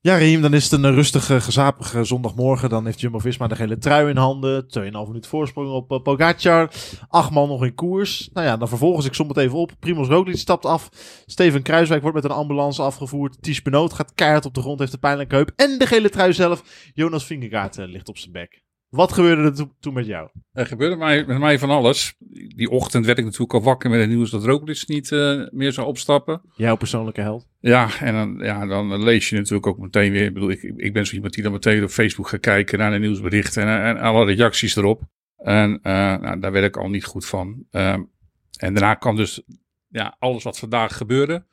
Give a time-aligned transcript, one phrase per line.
[0.00, 2.68] Ja, Riem, dan is het een eh, rustige, gezapige zondagmorgen.
[2.68, 4.66] Dan heeft Jumbo-Visma de gele trui in handen.
[4.78, 6.70] 2,5 minuten voorsprong op uh, Pogacar.
[7.08, 8.30] Acht man nog in koers.
[8.32, 9.72] Nou ja, dan vervolgens, ik som het even op.
[9.78, 10.88] Primoz Roglic stapt af.
[11.26, 13.42] Steven Kruiswijk wordt met een ambulance afgevoerd.
[13.42, 15.52] Ties Benoot gaat keihard op de grond, heeft een pijnlijke heup.
[15.56, 18.62] En de gele trui zelf, Jonas Vingegaard, uh, ligt op zijn bek.
[18.88, 20.28] Wat gebeurde er to toen met jou?
[20.52, 22.14] Er gebeurde mij, met mij van alles.
[22.56, 25.72] Die ochtend werd ik natuurlijk al wakker met het nieuws dat Roglic niet uh, meer
[25.72, 26.40] zou opstappen.
[26.56, 27.48] Jouw persoonlijke held?
[27.60, 30.24] Ja, en dan, ja, dan lees je natuurlijk ook meteen weer.
[30.24, 32.90] Ik bedoel, ik, ik ben zo iemand die dan meteen op Facebook gaat kijken naar
[32.90, 35.02] de nieuwsberichten en, en alle reacties erop.
[35.36, 37.64] En uh, nou, daar werd ik al niet goed van.
[37.70, 38.10] Um,
[38.58, 39.42] en daarna kwam dus
[39.88, 41.44] ja, alles wat vandaag gebeurde.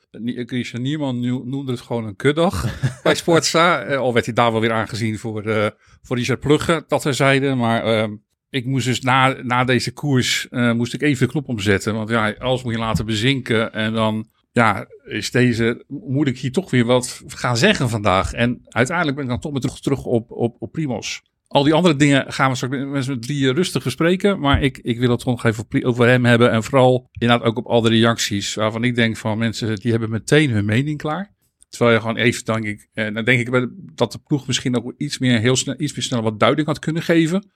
[0.45, 3.95] Christian Nierman noemde het gewoon een kutdag bij Sportsa.
[3.95, 5.67] Al werd hij daar wel weer aangezien voor, uh,
[6.01, 7.57] voor Richard Plugge, dat we zeiden.
[7.57, 8.15] Maar uh,
[8.49, 11.93] ik moest dus na, na deze koers, uh, moest ik even de knop omzetten.
[11.93, 13.73] Want ja, alles moet je laten bezinken.
[13.73, 18.33] En dan ja, is deze, moet ik hier toch weer wat gaan zeggen vandaag.
[18.33, 21.21] En uiteindelijk ben ik dan toch weer terug, terug op, op, op Primos.
[21.47, 24.39] Al die andere dingen gaan we straks met z'n drieën rustig bespreken.
[24.39, 26.51] Maar ik, ik wil het toch nog even over hem hebben.
[26.51, 28.53] En vooral inderdaad ook op al de reacties.
[28.53, 31.33] Waarvan ik denk van mensen die hebben meteen hun mening klaar.
[31.69, 34.93] Terwijl je gewoon even, denk ik, eh, dan denk ik dat de ploeg misschien ook
[34.97, 37.49] iets meer, heel snel, iets meer snel wat duiding had kunnen geven.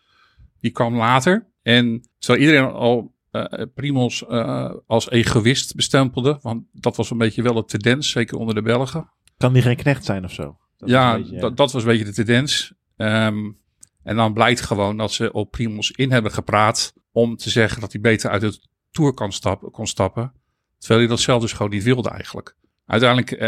[0.60, 1.48] Die kwam later.
[1.62, 3.44] En terwijl iedereen al uh,
[3.76, 6.40] Primos uh, als egoïst bestempelde.
[6.42, 9.10] Want dat was een beetje wel de tendens, zeker onder de Belgen.
[9.38, 10.58] Kan die geen knecht zijn of zo?
[10.78, 12.74] Dat ja, beetje, dat, dat was een beetje de tendens.
[12.98, 13.58] Um,
[14.10, 17.92] en dan blijkt gewoon dat ze op Primos in hebben gepraat om te zeggen dat
[17.92, 18.60] hij beter uit de
[18.92, 20.34] Tour kan stappen, kon stappen.
[20.78, 22.56] Terwijl hij dat zelf dus gewoon niet wilde eigenlijk.
[22.86, 23.40] Uiteindelijk uh,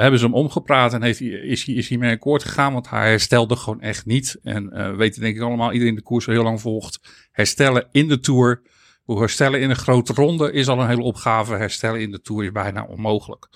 [0.00, 2.90] hebben ze hem omgepraat en heeft hij, is, hij, is hij mee akkoord gegaan, want
[2.90, 4.38] hij herstelde gewoon echt niet.
[4.42, 7.00] En uh, weten denk ik allemaal, iedereen de koers al heel lang volgt.
[7.30, 8.62] Herstellen in de Tour,
[9.06, 11.54] herstellen in een grote ronde is al een hele opgave.
[11.54, 13.48] Herstellen in de Tour is bijna onmogelijk.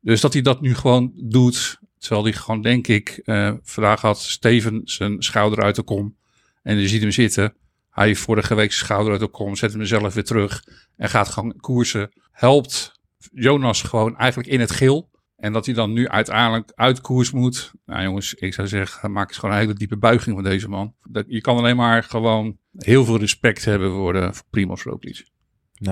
[0.00, 4.18] Dus dat hij dat nu gewoon doet, Terwijl hij gewoon, denk ik, uh, vandaag had
[4.18, 6.16] Steven zijn schouder uit de kom.
[6.62, 7.54] En je ziet hem zitten.
[7.90, 10.64] Hij heeft vorige week zijn schouder uit de kom, zet hem zelf weer terug.
[10.96, 12.10] En gaat gewoon koersen.
[12.30, 13.00] Helpt
[13.32, 15.10] Jonas gewoon eigenlijk in het geel.
[15.36, 17.72] En dat hij dan nu uiteindelijk uit koers moet.
[17.86, 20.94] Nou jongens, ik zou zeggen, maak eens gewoon een hele diepe buiging van deze man.
[21.02, 25.16] Dat, je kan alleen maar gewoon heel veel respect hebben voor, de, voor Primoz Roglic.
[25.16, 25.26] Nou,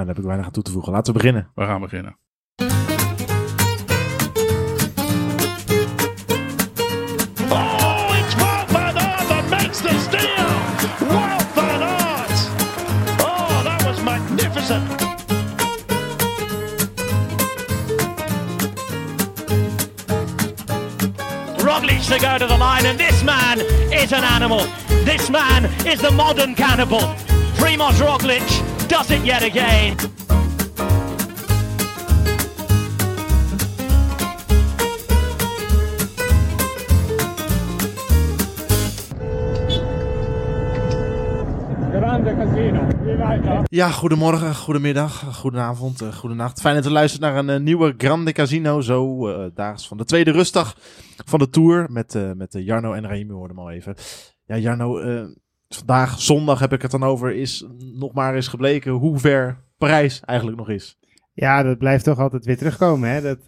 [0.04, 0.92] daar heb ik weinig aan toe te voegen.
[0.92, 1.50] Laten we beginnen.
[1.54, 2.18] We gaan beginnen.
[22.06, 23.60] To go to the line, and this man
[23.92, 24.60] is an animal.
[25.04, 27.00] This man is the modern cannibal.
[27.58, 29.96] Primoz Roglic does it yet again.
[43.68, 46.60] Ja, goedemorgen, goedemiddag, goedenavond, uh, goedenacht.
[46.60, 48.80] Fijn dat u luistert naar een uh, nieuwe Grande Casino.
[48.80, 50.76] Zo uh, daags van de tweede rustdag
[51.24, 51.86] van de Tour.
[51.90, 53.94] Met, met Jarno en Raimi hoorden hem al even.
[54.46, 55.00] Ja, Jarno,
[55.68, 57.66] vandaag, zondag heb ik het dan over, is
[57.98, 60.98] nog maar eens gebleken hoe ver Parijs eigenlijk nog is.
[61.32, 63.10] Ja, dat blijft toch altijd weer terugkomen.
[63.10, 63.20] Hè?
[63.20, 63.44] Dat,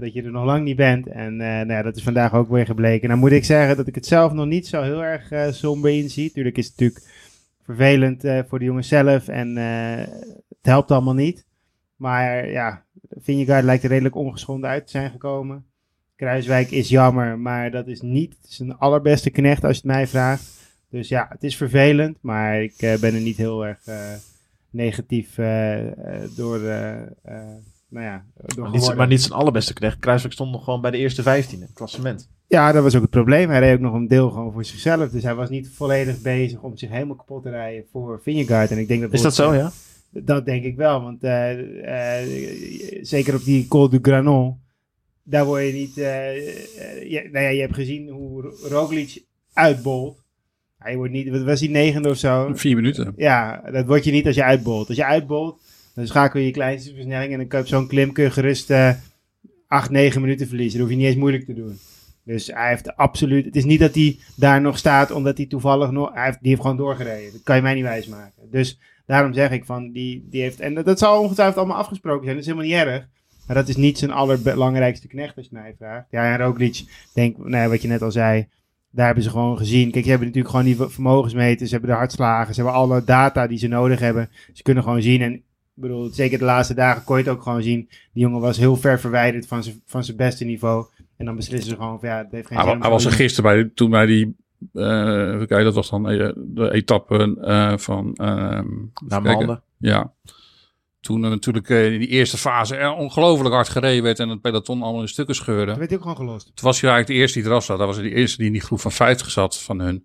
[0.00, 1.08] dat je er nog lang niet bent.
[1.08, 3.08] En nou ja, dat is vandaag ook weer gebleken.
[3.08, 6.26] Nou moet ik zeggen dat ik het zelf nog niet zo heel erg somber inzie.
[6.26, 7.19] Natuurlijk is het natuurlijk
[7.74, 9.96] vervelend uh, voor de jongens zelf en uh,
[10.48, 11.46] het helpt allemaal niet.
[11.96, 15.64] Maar ja, Vingegaard lijkt er redelijk ongeschonden uit te zijn gekomen.
[16.16, 20.58] Kruiswijk is jammer, maar dat is niet zijn allerbeste knecht als je het mij vraagt.
[20.88, 23.78] Dus ja, het is vervelend, maar ik uh, ben er niet heel erg
[24.70, 25.34] negatief
[26.36, 26.58] door,
[27.88, 29.98] nou ja, door maar, niet, maar niet zijn allerbeste knecht.
[29.98, 32.28] Kruiswijk stond nog gewoon bij de eerste 15 in het klassement.
[32.50, 33.48] Ja, dat was ook het probleem.
[33.48, 35.10] Hij reed ook nog een deel gewoon voor zichzelf.
[35.10, 38.70] Dus hij was niet volledig bezig om zich helemaal kapot te rijden voor Vingegaard.
[38.70, 39.72] En ik denk dat Is dat zo, ja?
[40.10, 41.02] Dat denk ik wel.
[41.02, 44.60] Want uh, uh, zeker op die Col du Granon,
[45.22, 45.98] daar word je niet...
[45.98, 46.34] Uh,
[47.10, 49.22] je, nou ja, je hebt gezien hoe Roglic
[49.52, 50.18] uitbolt.
[50.78, 51.28] Hij wordt niet...
[51.28, 52.50] Wat was hij, negende of zo?
[52.54, 53.12] Vier minuten.
[53.16, 54.88] Ja, dat word je niet als je uitbolt.
[54.88, 55.60] Als je uitbolt,
[55.94, 57.32] dan schakel je je kleinste versnelling...
[57.32, 58.72] en dan kun je op zo'n klim kun je gerust
[59.66, 60.78] acht, negen minuten verliezen.
[60.78, 61.78] Dat hoef je niet eens moeilijk te doen.
[62.24, 63.44] Dus hij heeft absoluut.
[63.44, 66.14] Het is niet dat hij daar nog staat omdat hij toevallig nog.
[66.14, 67.32] Hij heeft, die heeft gewoon doorgereden.
[67.32, 68.50] Dat kan je mij niet wijsmaken.
[68.50, 70.60] Dus daarom zeg ik van die, die heeft.
[70.60, 72.36] En dat, dat zal ongetwijfeld allemaal afgesproken zijn.
[72.36, 73.08] Dat is helemaal niet erg.
[73.46, 76.06] Maar dat is niet zijn allerbelangrijkste knecht als je mij vraagt.
[76.10, 78.48] Ja, en Roglic, denk, nou, wat je net al zei.
[78.90, 79.90] Daar hebben ze gewoon gezien.
[79.90, 81.68] Kijk, je hebben natuurlijk gewoon die vermogensmeters.
[81.68, 82.54] Ze hebben de hartslagen.
[82.54, 84.30] Ze hebben alle data die ze nodig hebben.
[84.52, 85.22] Ze kunnen gewoon zien.
[85.22, 85.42] En ik
[85.74, 87.88] bedoel, zeker de laatste dagen kon je het ook gewoon zien.
[88.12, 90.86] Die jongen was heel ver verwijderd van zijn, van zijn beste niveau.
[91.20, 92.80] En dan beslissen ze gewoon van ja, het heeft geen Hij, zin.
[92.80, 94.36] hij was er gisteren bij, toen bij die,
[94.72, 98.66] eh even kijken, dat was dan eh, de etappe eh, van, ehm,
[99.06, 99.62] Naar handen.
[99.78, 100.12] Ja.
[101.00, 104.82] Toen er natuurlijk in die eerste fase er ongelooflijk hard gereden werd en het peloton
[104.82, 105.70] allemaal in stukken scheurde.
[105.70, 106.44] Toen werd ook gewoon gelost.
[106.44, 107.78] Toen was hij eigenlijk de eerste die eraf zat.
[107.78, 110.04] Dat was hij de eerste die in die groep van 50 zat van hun.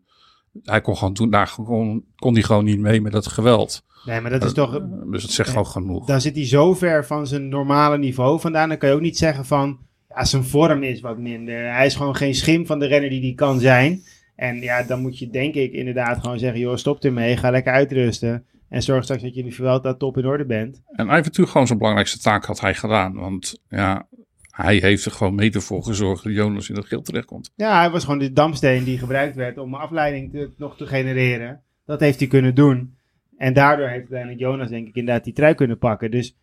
[0.63, 3.83] Hij kon gewoon toen, daar kon, kon hij gewoon niet mee met dat geweld.
[4.05, 4.81] Nee, maar dat is toch...
[5.11, 6.05] Dus dat zegt gewoon genoeg.
[6.05, 8.69] Dan zit hij zo ver van zijn normale niveau vandaan.
[8.69, 9.79] Dan kan je ook niet zeggen van...
[10.15, 11.73] Ja, zijn vorm is wat minder.
[11.73, 14.01] Hij is gewoon geen schim van de renner die hij kan zijn.
[14.35, 16.59] En ja, dan moet je denk ik inderdaad gewoon zeggen...
[16.59, 18.45] joh, stop ermee, ga lekker uitrusten.
[18.69, 20.81] En zorg straks dat je in de Vuelta top in orde bent.
[20.91, 23.13] En natuurlijk gewoon zijn belangrijkste taak had hij gedaan.
[23.13, 24.07] Want ja,
[24.49, 27.51] hij heeft er gewoon mede voor gezorgd dat Jonas in dat geel terechtkomt.
[27.55, 31.61] Ja, hij was gewoon de damsteen die gebruikt werd om afleiding te, nog te genereren.
[31.85, 32.95] Dat heeft hij kunnen doen.
[33.37, 36.11] En daardoor heeft uiteindelijk Jonas denk ik inderdaad die trui kunnen pakken.
[36.11, 36.37] Dus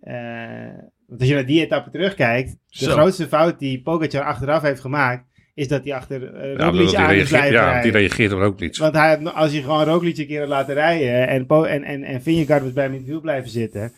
[0.00, 0.14] eh,
[1.06, 2.90] want als je naar die etappe terugkijkt, de Zo.
[2.90, 5.24] grootste fout die Pogacar achteraf heeft gemaakt,
[5.54, 7.82] is dat hij achter uh, Roglic aan is blijven ja, rijden.
[7.82, 8.76] die reageert er ook niet.
[8.76, 11.82] Want hij, had- als je gewoon Roglic een keer had laten rijden en, Po- en,
[11.84, 13.92] en, en Vingegaard was bij hem in het wiel blijven zitten,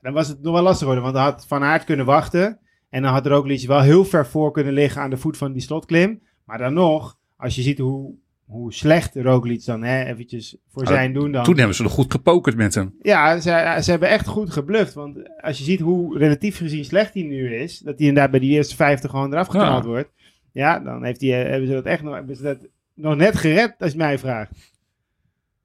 [0.00, 1.02] dan was het nog wel lastig geworden.
[1.02, 2.58] Want dan had Van Aert kunnen wachten
[2.90, 5.62] en dan had Roglic wel heel ver voor kunnen liggen aan de voet van die
[5.62, 6.22] slotklim.
[6.44, 8.14] Maar dan nog, als je ziet hoe,
[8.44, 11.44] hoe slecht Roglic dan, hè, eventjes voor zijn doen dan.
[11.44, 12.94] Toen hebben ze nog goed gepokerd met hem.
[13.02, 14.94] Ja, ze, ze hebben echt goed gebluft.
[14.94, 18.40] Want als je ziet hoe relatief gezien slecht hij nu is, dat hij inderdaad bij
[18.40, 19.88] die eerste 50 gewoon eraf geknald Ja.
[19.88, 20.10] wordt.
[20.52, 22.58] Ja, dan heeft hij, eh, hebben ze dat echt nog, hebben ze dat
[22.94, 24.50] nog net gered, als je mij vraagt.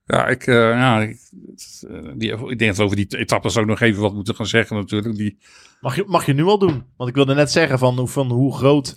[0.05, 1.85] Ja, ik, eh, ja, ik, het,
[2.15, 4.75] die, ik denk dat we over die etappes ook nog even wat moeten gaan zeggen
[4.75, 5.15] natuurlijk.
[5.15, 5.37] Die,
[5.81, 6.83] Mag je, mag je nu al doen?
[6.97, 8.95] Want ik wilde net zeggen van, hoe- van hoe groot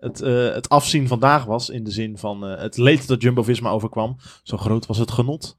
[0.00, 1.70] het, eh, het afzien vandaag was.
[1.70, 4.16] In de zin van eh, het leed dat Jumbo-Visma overkwam.
[4.42, 5.58] Zo groot was het genot.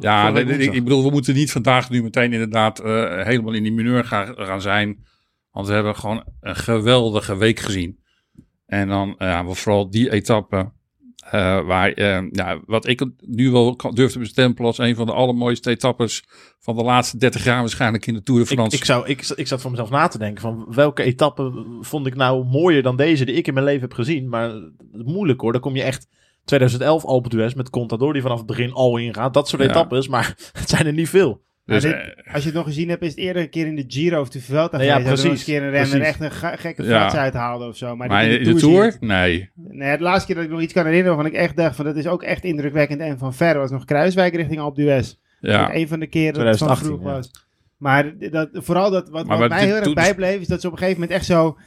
[0.00, 3.72] ja, nee, ik bedoel, we moeten niet vandaag nu meteen inderdaad eh, helemaal in die
[3.72, 5.04] mineur gaan, gaan zijn.
[5.50, 7.98] Want we hebben gewoon een geweldige week gezien.
[8.66, 10.72] En dan ja, vooral die etappe.
[11.20, 15.06] Eh, waar, eh, ja, wat ik nu wel kan- durf te bestempelen als een van
[15.06, 16.24] de allermooiste etappes
[16.58, 18.76] van de laatste 30 jaar waarschijnlijk in de Tour de Ik, France.
[18.76, 22.14] ik, zou, ik, ik zat voor mezelf na te denken van welke etappe vond ik
[22.14, 24.28] nou mooier dan deze die ik in mijn leven heb gezien.
[24.28, 24.52] Maar
[24.92, 26.08] moeilijk hoor, dan kom je echt
[26.44, 29.34] 2011 Alpe d'Huez met Contador die vanaf het begin al ingaat.
[29.34, 29.68] Dat soort Ja.
[29.68, 31.42] etappes, maar het zijn er niet veel.
[31.74, 31.98] Dus, eh,
[32.32, 34.28] Als je het nog gezien hebt, is het eerder een keer in de Giro of
[34.28, 35.10] de Vuelta Nee, ja, geweest.
[35.10, 36.88] nog precies, een keer een renner echt een gekke Ja.
[36.88, 37.96] flats uithaalde of zo.
[37.96, 38.84] Maar, in de Tour?
[38.84, 39.00] het.
[39.00, 39.50] Nee.
[39.54, 41.84] Nee, de laatste keer dat ik nog iets kan herinneren waarvan ik echt dacht van
[41.84, 45.14] dat is ook echt indrukwekkend en van ver was nog Kruiswijk richting Alpe d'Huez.
[45.40, 45.74] Ja.
[45.74, 47.16] Een van de keren dat het van 2018, vroeg ja.
[47.16, 47.30] was.
[47.76, 50.78] Maar dat, vooral dat, wat, wat mij heel erg bijbleef is dat ze op een
[50.78, 51.58] gegeven moment echt zo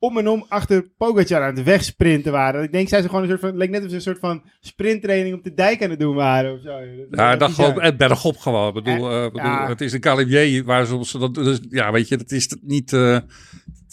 [0.00, 2.62] om en om achter Pogacar aan het wegsprinten waren.
[2.62, 4.42] Ik denk zij ze gewoon een soort van, leek net of ze een soort van
[4.60, 6.78] sprinttraining op de dijk aan het doen waren of zo.
[7.10, 7.86] Ja, dat gewoon bizar.
[7.86, 8.68] het bergop gewoon.
[8.68, 9.68] Ik bedoel, eh, bedoel, ja.
[9.68, 13.18] het is een calibier waar ze, dat dus, ja, weet je, dat is niet, eh,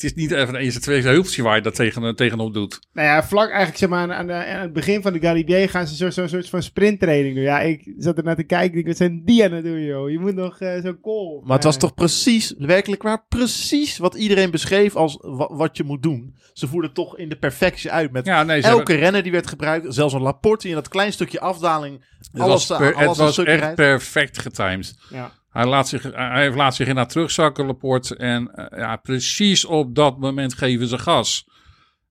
[0.02, 2.80] het is niet even een eerste twee heuveltje waar je dat tegen, tegenop doet.
[2.94, 5.70] Nou ja, vlak eigenlijk zeg maar aan, aan, de- aan het begin van de Galibier
[5.70, 7.44] gaan ze zo'n zo, soort van sprinttraining doen.
[7.44, 8.68] Ja, ik zat er naar te kijken.
[8.68, 10.10] Ik denk, wat zijn die aan het doen, joh?
[10.10, 11.42] Je moet nog eh, zo'n call.
[11.44, 15.84] Maar het was toch precies, werkelijk waar, precies wat iedereen beschreef als wa- wat je
[15.84, 16.36] moet doen.
[16.54, 19.32] Ze voerden toch in de perfectie uit met Ja, nee, ze elke hebben- renner die
[19.32, 19.94] werd gebruikt.
[19.94, 23.76] Zelfs een Laporte in dat klein stukje afdaling het alles, was, alles, het was echt
[23.76, 24.96] perfect getimed.
[25.10, 25.32] Ja.
[25.50, 28.16] Hij laat zich, hij heeft- laat zich inderdaad terugzakken, Laporte.
[28.16, 31.48] En eh, ja, precies op dat moment geven ze gas.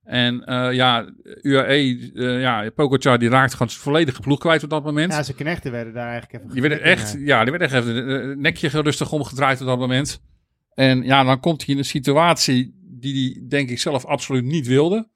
[0.03, 1.09] En eh, ja,
[1.41, 5.13] UAE, eh, ja, Pogacar die raakt gewoon zijn volledige ploeg kwijt op dat moment.
[5.13, 7.19] Ja, zijn knechten werden daar eigenlijk even Die werden echt, ja.
[7.19, 10.21] ja, die werden echt even het nekje rustig omgedraaid op dat moment.
[10.73, 14.67] En ja, dan komt hij in een situatie die hij denk ik zelf absoluut niet
[14.67, 15.09] wilde.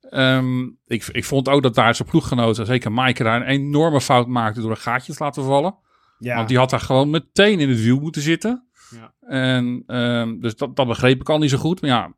[0.00, 4.26] Ehm, ik, ik vond ook dat daar zijn ploeggenoten, zeker Maaike, daar een enorme fout
[4.26, 5.76] maakte door een gaatje te laten vallen.
[6.18, 6.36] Ja.
[6.36, 8.68] Want die had daar gewoon meteen in het wiel moeten zitten.
[8.90, 9.14] Ja.
[9.20, 11.80] En ehm, dus dat, dat begreep ik al niet zo goed.
[11.80, 12.14] Maar ja,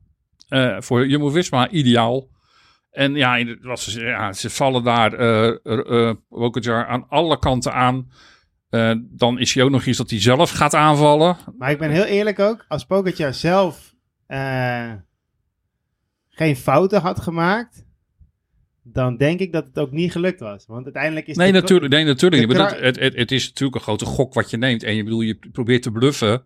[0.49, 2.29] eh, voor Jumbo-Visma ideaal.
[2.91, 8.11] En ja, wat ze, ja, ze vallen daar eh uh, Pogacar aan alle kanten aan.
[8.71, 11.37] Eh, dan is hij ook nog eens dat hij zelf gaat aanvallen.
[11.59, 12.65] Maar ik ben heel eerlijk ook.
[12.69, 13.95] Als Pogacar zelf
[14.27, 14.93] eh,
[16.29, 17.85] geen fouten had gemaakt,
[18.93, 20.67] dan denk ik dat het ook niet gelukt was.
[20.67, 21.93] Want uiteindelijk is Nee, natuurlijk.
[21.93, 22.47] Nee, natuurlijk.
[22.49, 22.57] niet.
[22.57, 24.83] Maar het, het, het is natuurlijk een grote gok wat je neemt.
[24.83, 26.43] En je bedoel, je probeert te bluffen.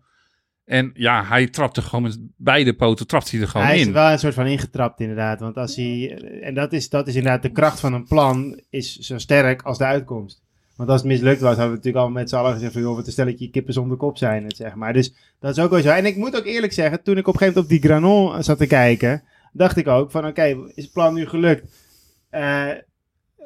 [0.65, 3.81] En ja, hij trapt er gewoon met beide poten trapt hij er gewoon Hij is
[3.81, 3.87] in.
[3.87, 5.39] er wel een soort van ingetrapt inderdaad.
[5.39, 8.97] Want als hij, en dat is, dat is inderdaad de kracht van een plan, is
[8.97, 10.43] zo sterk als de uitkomst.
[10.75, 12.95] Want als het mislukt was, hadden we natuurlijk allemaal met z'n allen gezegd van, joh,
[12.95, 14.93] wat een stelletje kippen zonder kop zijn het, zeg maar.
[14.93, 15.89] Dus dat is ook wel zo.
[15.89, 18.43] En ik moet ook eerlijk zeggen, toen ik op een gegeven moment op die Granon
[18.43, 21.84] zat te kijken, dacht ik ook van, oké, is het plan nu gelukt?
[22.35, 22.69] Eh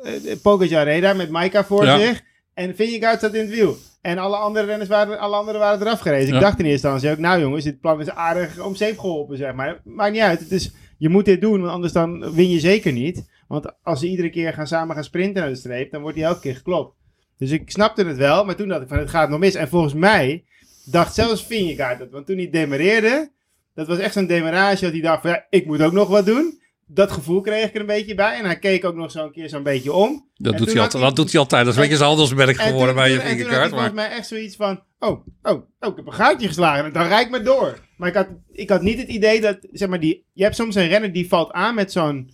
[0.03, 1.99] uh, Pogacar reed daar met Maika voor Ja.
[1.99, 2.21] zich
[2.53, 3.77] en Vingegaard zat in het wiel.
[4.01, 6.29] En alle andere renners waren, alle anderen waren eraf gerezen.
[6.29, 6.35] Ja.
[6.35, 9.37] Ik dacht in eerste instantie ook, nou jongens, dit plan is aardig om zeep geholpen,
[9.37, 9.81] zeg maar.
[9.83, 10.39] Maakt niet uit.
[10.39, 13.29] Het is, je moet dit doen, want anders dan win je zeker niet.
[13.47, 16.25] Want als ze iedere keer gaan samen gaan sprinten naar de streep, dan wordt hij
[16.25, 16.95] elke keer geklopt.
[17.37, 19.55] Dus ik snapte het wel, maar toen dacht ik van het gaat nog mis.
[19.55, 20.43] En volgens mij
[20.85, 22.11] dacht zelfs Vingegaard dat.
[22.11, 23.31] Want toen hij demareerde,
[23.75, 26.25] dat was echt zo'n demarage dat hij dacht van ja, ik moet ook nog wat
[26.25, 26.58] doen.
[26.91, 28.37] Dat gevoel kreeg ik er een beetje bij.
[28.37, 30.29] En hij keek ook nog zo'n keer zo'n beetje om.
[30.35, 31.65] Dat, En doet hij, altijd, dat doet hij altijd.
[31.65, 33.69] Dat is een beetje handelsmerk En geworden toen- bij je en vingerkaart.
[33.69, 36.93] volgens Maar mij echt zoiets van, oh, oh, oh, ik heb een gaatje geslagen.
[36.93, 37.79] Dan rijd ik maar door.
[37.97, 40.75] Maar ik had, ik had niet het idee dat, zeg maar, die, je hebt soms
[40.75, 42.29] een renner die valt aan met zo'n,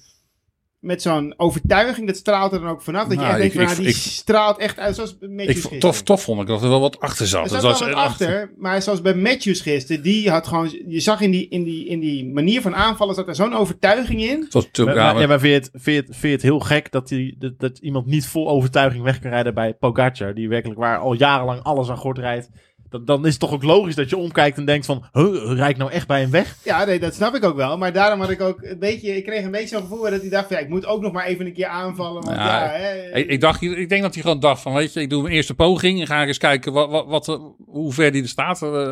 [0.85, 2.07] met zo'n overtuiging.
[2.07, 3.01] Dat straalt er dan ook vanaf.
[3.03, 5.17] Dat je Nou, echt denkt ik- van, ik- ah, die ik- straalt echt uit, zoals
[5.19, 7.43] ik, tof, tof vond ik dat er wel wat achter zat.
[7.43, 11.21] Er zat wel wat achter, maar zoals bij Matthews gisteren, die had gewoon, je zag
[11.21, 14.47] in die, in die, in die manier van aanvallen, zat er zo'n overtuiging in.
[14.85, 16.41] Maar, ja, maar, ja, maar- maar vind, je het, vind, je het, vind je het
[16.41, 20.33] heel gek dat, die, dat, dat iemand niet vol overtuiging weg kan rijden bij Pogacar,
[20.33, 22.49] die werkelijk waar al jarenlang alles aan gort rijdt.
[22.89, 25.71] Dan, dan is het toch ook logisch dat je omkijkt en denkt van, huh, rijd
[25.71, 26.57] ik nou echt bij hem weg?
[26.63, 27.77] Ja, nee, dat snap ik ook wel.
[27.77, 30.29] Maar daarom had ik ook een beetje, ik kreeg een beetje zo'n gevoel dat hij
[30.29, 32.23] dacht ja, ik moet ook nog maar even een keer aanvallen.
[32.23, 34.93] Want ja, Ja, hè, ik, ik, dacht, ik denk dat hij gewoon dacht van, weet
[34.93, 35.99] je, ik doe mijn eerste poging.
[35.99, 37.25] En ga ik eens kijken wat, wat, wat,
[37.65, 38.61] hoe ver die er staat.
[38.61, 38.91] eh.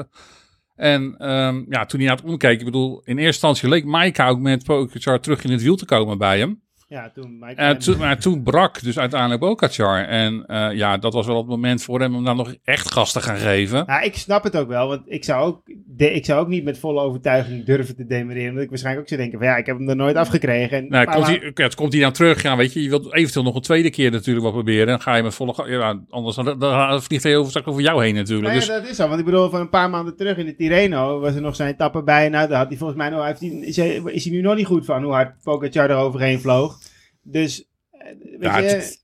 [0.76, 4.28] en ehm, ja, toen hij aan het omkeek, ik bedoel, in eerste instantie leek Maika
[4.28, 6.62] ook met Pogacar terug in het wiel te komen bij hem.
[6.88, 10.06] Ja, toen Mike En toen, maar toen brak dus uiteindelijk Pogacar.
[10.06, 13.12] En eh, ja, dat was wel het moment voor hem om dan nog echt gas
[13.12, 13.84] te gaan geven.
[13.88, 16.64] Ja, ik snap het ook wel, want ik zou ook, de, ik zou ook niet
[16.64, 18.50] met volle overtuiging durven te demereren.
[18.50, 20.78] Omdat ik waarschijnlijk ook zou denken van, ja, ik heb hem er nooit afgekregen.
[20.78, 22.42] En, Nou, komt hij, ja, komt hij dan terug?
[22.42, 24.88] Ja, weet je, je wilt eventueel nog een tweede keer natuurlijk wat proberen.
[24.88, 25.64] Dan ga je met volle...
[25.68, 28.48] Ja, anders dan, dan vliegt hij over, straks over jou heen natuurlijk.
[28.48, 29.08] Nou ja, dus, dat is zo.
[29.08, 31.74] Want ik bedoel, van een paar maanden terug in de Tirreno was er nog zijn
[31.74, 32.30] etappe bij.
[32.30, 34.56] Nou, daar had hij volgens mij nog, heeft hij, is, hij, is hij nu nog
[34.56, 36.78] niet goed van hoe hard Pogacar er overheen vloog.
[37.24, 39.02] Dus, eh, weet Ja, je, het-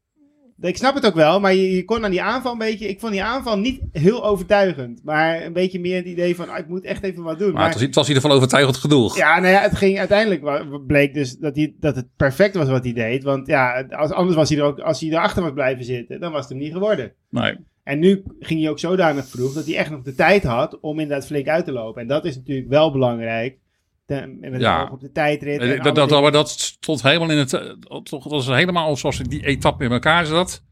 [0.61, 2.99] ik snap het ook wel, maar je, je kon aan die aanval een beetje, ik
[2.99, 5.01] vond die aanval niet heel overtuigend.
[5.03, 7.53] Maar een beetje meer het idee van, ah, ik moet echt even wat doen.
[7.53, 9.17] maar het was, het was in ieder geval overtuigend genoeg.
[9.17, 12.83] Ja, nou ja, het ging uiteindelijk bleek dus dat, hij, dat het perfect was wat
[12.83, 13.23] hij deed.
[13.23, 16.31] Want ja, als, anders was hij er ook, als hij erachter was blijven zitten, dan
[16.31, 17.13] was het hem niet geworden.
[17.29, 17.57] Nee.
[17.83, 20.99] En nu ging hij ook zodanig vroeg dat hij echt nog de tijd had om
[20.99, 22.01] inderdaad flink uit te lopen.
[22.01, 23.57] En dat is natuurlijk wel belangrijk.
[24.39, 24.89] Met Ja.
[24.91, 25.59] op de tijdrit.
[25.59, 27.53] en Eh, Dat, dat, maar dat stond helemaal in het...
[27.53, 27.61] eh,
[28.03, 30.63] toch, dat was helemaal zoals die etappe in elkaar zat.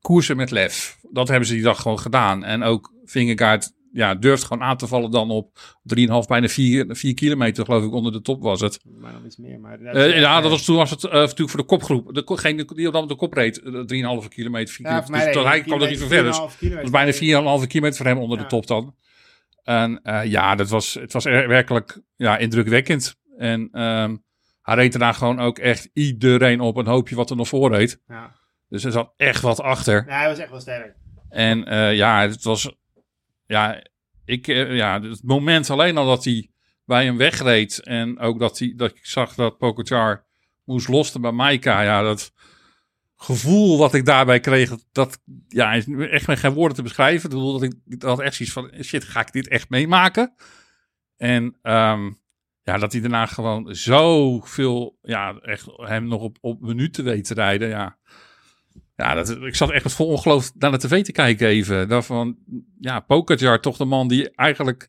[0.00, 0.98] Koersen met lef.
[1.10, 2.44] Dat hebben ze die dag gewoon gedaan.
[2.44, 7.14] En ook Vingegaard ja, durft gewoon aan te vallen dan op 3,5, bijna 4, 4
[7.14, 8.80] kilometer geloof ik onder de top was het.
[9.00, 9.60] Maar nog iets meer.
[9.60, 12.14] Maar Eh, ja, dat was, toen was het eh, natuurlijk voor de kopgroep.
[12.14, 15.26] De, degene die dan op de kop reed, eh, 3,5 kilometer, 4 Ja, kilometer.
[15.26, 16.24] Dus dat reed hij kwam er niet verder.
[16.24, 16.82] Dus 4,5 kilometer.
[16.82, 18.42] dat was bijna 4,5 kilometer voor hem onder Ja.
[18.44, 18.94] de top dan.
[19.64, 23.16] En eh, ja, dat was, het was er- werkelijk ja, indrukwekkend.
[23.36, 24.16] En ehm,
[24.62, 28.00] hij reed daarna gewoon ook echt iedereen op een hoopje wat er nog voor reed.
[28.06, 28.34] Ja.
[28.68, 30.04] Dus er zat echt wat achter.
[30.06, 30.94] Nee, hij was echt wel sterk.
[31.28, 32.72] En eh, ja, het was.
[33.46, 33.82] Ja,
[34.24, 36.50] ik, eh, ja, het moment alleen al dat hij
[36.84, 37.78] bij hem wegreed.
[37.82, 40.24] En ook dat, hij, dat ik zag dat Pogacar
[40.64, 41.82] moest lossen bij Maika.
[41.82, 42.32] Ja, dat
[43.16, 44.70] gevoel wat ik daarbij kreeg.
[44.92, 47.24] Dat ja, is echt met geen woorden te beschrijven.
[47.24, 50.34] Ik bedoel, dat ik had echt zoiets van: shit, ga ik dit echt meemaken?
[51.16, 52.10] En ehm,
[52.62, 54.98] ja, dat hij daarna gewoon zoveel.
[55.02, 57.68] Ja, echt hem nog op, op minuten weet te rijden.
[57.68, 57.98] Ja.
[58.96, 61.88] Ja, dat, ik zat echt vol ongeloof naar de tv te kijken even.
[61.88, 62.36] Daarvan,
[62.80, 64.88] ja, Pogacar, toch de man die eigenlijk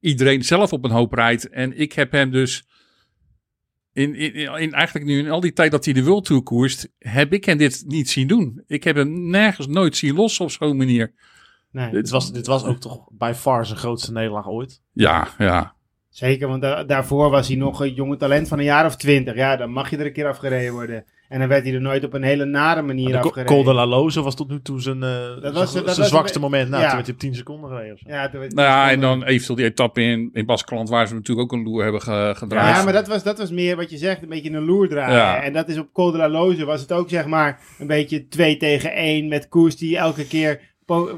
[0.00, 1.48] iedereen zelf op een hoop rijdt.
[1.48, 2.64] En ik heb hem dus
[3.96, 6.88] in, in, in eigenlijk nu in al die tijd dat hij de World Tour koerst,
[6.98, 8.62] heb ik hem dit niet zien doen.
[8.66, 11.12] Ik heb hem nergens nooit zien lossen op zo'n manier.
[11.70, 14.82] Nee, Dit was, dit was ook toch bij far zijn grootste nederlaag ooit.
[14.92, 15.74] Ja, ja.
[16.08, 16.48] zeker.
[16.48, 19.34] Want da- daarvoor was hij nog een jonge talent van een jaar of twintig.
[19.34, 21.04] Ja, dan mag je er een keer afgereden worden.
[21.28, 23.52] En dan werd hij er nooit op een hele nare manier De afgereden.
[23.54, 26.08] Col de la Loze was tot nu toe zijn, eh, was- zijn- dat zijn was
[26.08, 26.68] zwakste een- moment.
[26.68, 26.86] Nou, ja.
[26.86, 27.92] toen werd hij op 10 seconden gereden.
[27.92, 28.08] of zo.
[28.08, 31.14] Ja, toen werd- Nou ja, en dan eventueel die etappe in, in Baskeland, waar ze
[31.14, 32.76] natuurlijk ook een loer hebben ge- gedraaid.
[32.76, 35.14] Ja, maar dat was, dat was meer wat je zegt, een beetje een loer draaien.
[35.16, 35.42] Ja.
[35.42, 38.28] En dat is op Col de la Loze was het ook zeg maar een beetje
[38.28, 40.60] 2 tegen 1 met Koers die elke keer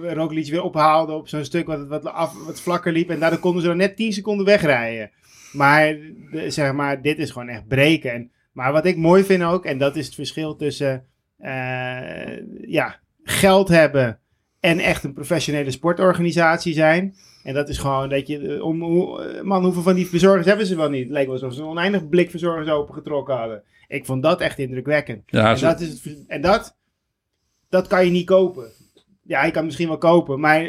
[0.03, 3.11] Roglic weer ophaalde op zo'n stuk wat, wat, af, wat vlakker liep.
[3.11, 5.11] En daardoor konden ze dan net 10 seconden wegrijden.
[5.53, 5.97] Maar,
[6.31, 8.13] de- zeg maar dit is gewoon echt breken.
[8.13, 11.05] En, maar wat ik mooi vind ook, en dat is het verschil tussen
[11.37, 14.19] eh, ja, geld hebben
[14.61, 17.15] en echt een professionele sportorganisatie zijn.
[17.43, 20.67] En dat is gewoon dat je, eh, om, eh, man, hoeveel van die verzorgers hebben
[20.67, 21.03] ze wel niet?
[21.03, 23.63] Het leek wel alsof ze een oneindig blik verzorgers opengetrokken hadden.
[23.89, 25.23] Ik vond dat echt indrukwekkend.
[25.27, 26.77] ja, En dat, is het, en dat,
[27.69, 28.71] dat kan je niet kopen.
[29.23, 30.61] Ja, je kan het misschien wel kopen, maar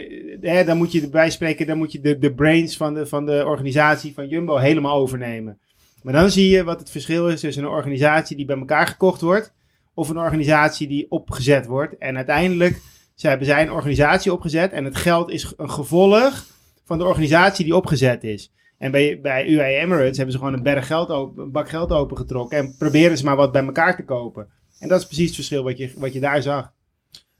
[0.42, 3.26] hè, dan moet je erbij spreken, dan moet je de, de brains van de, van
[3.26, 5.60] de organisatie van Jumbo helemaal overnemen.
[6.04, 9.22] Maar dan zie je wat het verschil is tussen een organisatie die bij elkaar gekocht
[9.22, 9.54] wordt,
[9.94, 11.98] of een organisatie die opgezet wordt.
[11.98, 12.82] En uiteindelijk
[13.16, 16.46] ze hebben zij een organisatie opgezet en het geld is een gevolg
[16.86, 18.52] van de organisatie die opgezet is.
[18.78, 22.58] En bij, bij UAE Emirates hebben ze gewoon een, berg geld een bak geld opengetrokken.
[22.58, 24.48] En proberen ze maar wat bij elkaar te kopen.
[24.80, 26.74] En dat is precies het verschil wat je, wat je daar zag.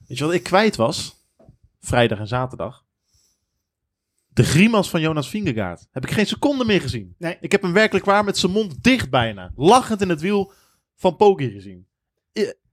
[0.06, 1.14] Weet je wat ik kwijt was?
[1.80, 2.84] Vrijdag en zaterdag.
[4.32, 5.86] De grimas van Jonas Vingegaard.
[5.90, 7.14] Heb ik geen seconde meer gezien.
[7.18, 7.36] Nee.
[7.40, 9.52] Ik heb hem werkelijk waar met zijn mond dicht bijna.
[9.56, 10.52] Lachend in het wiel
[10.96, 11.86] van Poggi gezien.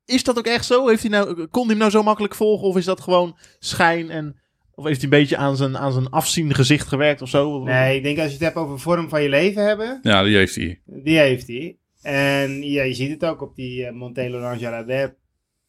[0.06, 0.88] Is dat ook echt zo?
[0.88, 2.68] Heeft hij nou, kon hij hem nou zo makkelijk volgen?
[2.68, 4.40] Of is dat gewoon schijn en...
[4.74, 7.64] Of heeft hij een beetje aan zijn, aan zijn afziende gezicht gewerkt of zo?
[7.64, 10.36] Nee, ik denk als je het hebt over vorm van je leven hebben, Ja, die
[10.36, 10.82] heeft hij.
[10.86, 11.78] die heeft hij.
[12.02, 15.16] En ja, je ziet het ook op die uh, Monte Laurent Jalabert.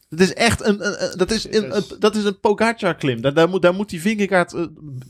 [0.08, 2.40] Dat is echt een, een- een- dat is een, Dat is- een- dat is een
[2.40, 3.20] Pogacar klim.
[3.20, 4.60] Daar, daar, moet, daar moet die Vingegaard eh,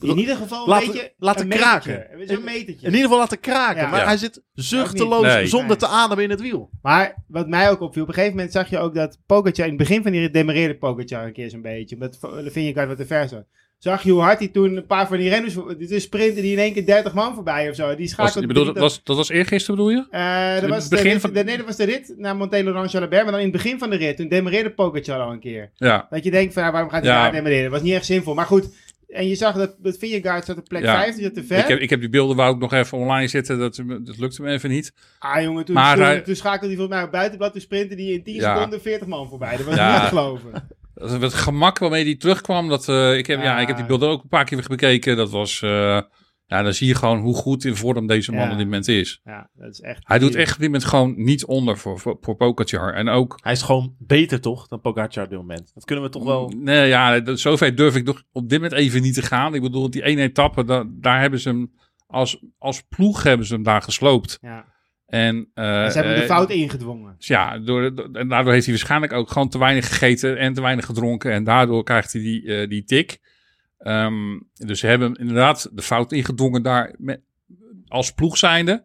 [0.01, 1.91] In ieder geval een Laten- beetje laten metertje.
[1.93, 2.33] kraken.
[2.33, 2.87] Een metertje.
[2.87, 3.83] in ieder geval laten kraken.
[3.83, 3.89] Ja.
[3.89, 4.07] Maar Ja.
[4.07, 5.47] hij zit zuchteloos Nee.
[5.47, 5.77] zonder Nee.
[5.77, 6.71] te ademen in het wiel.
[6.83, 9.71] Maar wat mij ook opviel, op een gegeven moment zag je ook dat Pogacar, in
[9.71, 12.19] het begin van die rit demereerde Pogacar een keer zo'n beetje, omdat
[12.53, 13.45] Vingegaard wat te ver zat.
[13.79, 16.53] Zag je hoe hard hij toen een paar van die renners, dit is sprinten die
[16.53, 17.89] in één keer 30 man voorbij of zo.
[17.89, 18.41] Die Was, schakelde.
[18.41, 20.07] je bedoelt, dat, was, dat was eergisteren bedoel je?
[20.11, 22.15] Eh, dat in was het de, begin rit- van- de, nee, dat was de rit
[22.17, 25.21] naar Monte Laurent Jalabert, maar dan in het begin van de rit, toen demereerde Pogacar
[25.21, 25.71] al een keer.
[25.75, 26.07] Ja.
[26.11, 27.23] Dat je denkt van, ja, waarom gaat hij Ja.
[27.23, 27.63] daar demereren?
[27.63, 28.35] Dat was niet echt zinvol.
[28.35, 28.69] Maar goed,
[29.09, 31.01] en je zag dat, dat Vingegaard zat op plek Ja.
[31.03, 31.59] 5, die zat te ver.
[31.59, 33.59] Ik heb, ik heb die beelden wou ik nog even online zetten.
[33.59, 34.93] Dat, dat lukte me even niet.
[35.19, 37.95] Ah jongen, toen, Maar toen, hij- toen schakelde hij volgens mij op buitenblad, toen sprintte
[37.95, 38.55] hij in 10 Ja.
[38.57, 39.57] seconden 40 man voorbij.
[39.57, 40.51] Dat was niet te geloven.
[41.01, 42.69] Het gemak waarmee die terugkwam.
[42.69, 43.45] Dat, eh, ik, heb, ja.
[43.45, 43.59] Ja.
[43.59, 45.17] ik heb die beelden ook een paar keer bekeken.
[45.17, 45.63] Dat was...
[45.63, 46.01] eh,
[46.47, 48.51] ja, dan zie je gewoon hoe goed in vorm deze man Ja.
[48.51, 49.21] op dit moment is.
[49.25, 50.09] Ja, dat is echt...
[50.09, 52.95] Hij doet echt op dit moment gewoon niet onder voor, voor, voor Pogacar.
[52.95, 53.39] En ook...
[53.43, 55.71] Hij is gewoon beter toch dan Pogacar op dit moment.
[55.75, 56.53] Dat kunnen we toch wel...
[56.57, 59.55] Nee, ja, dat- zover durf ik nog op dit moment even niet te gaan.
[59.55, 61.73] Ik bedoel, die ene etappe, da- daar hebben ze hem...
[62.07, 64.39] Als, als ploeg hebben ze hem daar gesloopt.
[64.41, 64.65] Ja.
[65.09, 67.15] En, eh, En ze hebben de eh, fout ingedwongen.
[67.19, 70.53] Dus ja, door, door- en daardoor heeft hij waarschijnlijk ook gewoon te weinig gegeten en
[70.55, 71.33] te weinig gedronken.
[71.33, 73.19] En daardoor krijgt hij die, eh, die tik.
[73.79, 77.21] Ehm, dus ze hebben inderdaad de fout ingedrongen daar met,
[77.87, 78.85] als ploeg zijnde.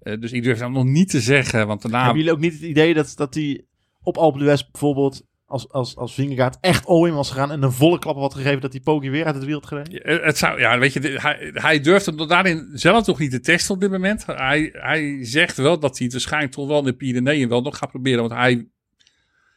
[0.00, 1.98] Eh, dus ik durf dat nog niet te zeggen, want daarna...
[2.04, 3.64] Hebben jullie ook niet het idee dat, dat hij
[4.02, 5.26] op Alpe d'Huez bijvoorbeeld...
[5.46, 8.72] Als, als, als Vingegaard echt all-in was gegaan en een volle klap had gegeven dat
[8.72, 10.02] die Poggi weer uit het wiel had gereden?
[10.02, 13.40] Eh, Het zou, ja, weet je, hij, hij durft hem daarin zelf nog niet te
[13.40, 14.26] testen op dit moment.
[14.26, 17.78] Hij, hij zegt wel dat hij het waarschijnlijk toch wel in de Pyreneeën wel nog
[17.78, 18.20] gaat proberen.
[18.20, 18.68] Want hij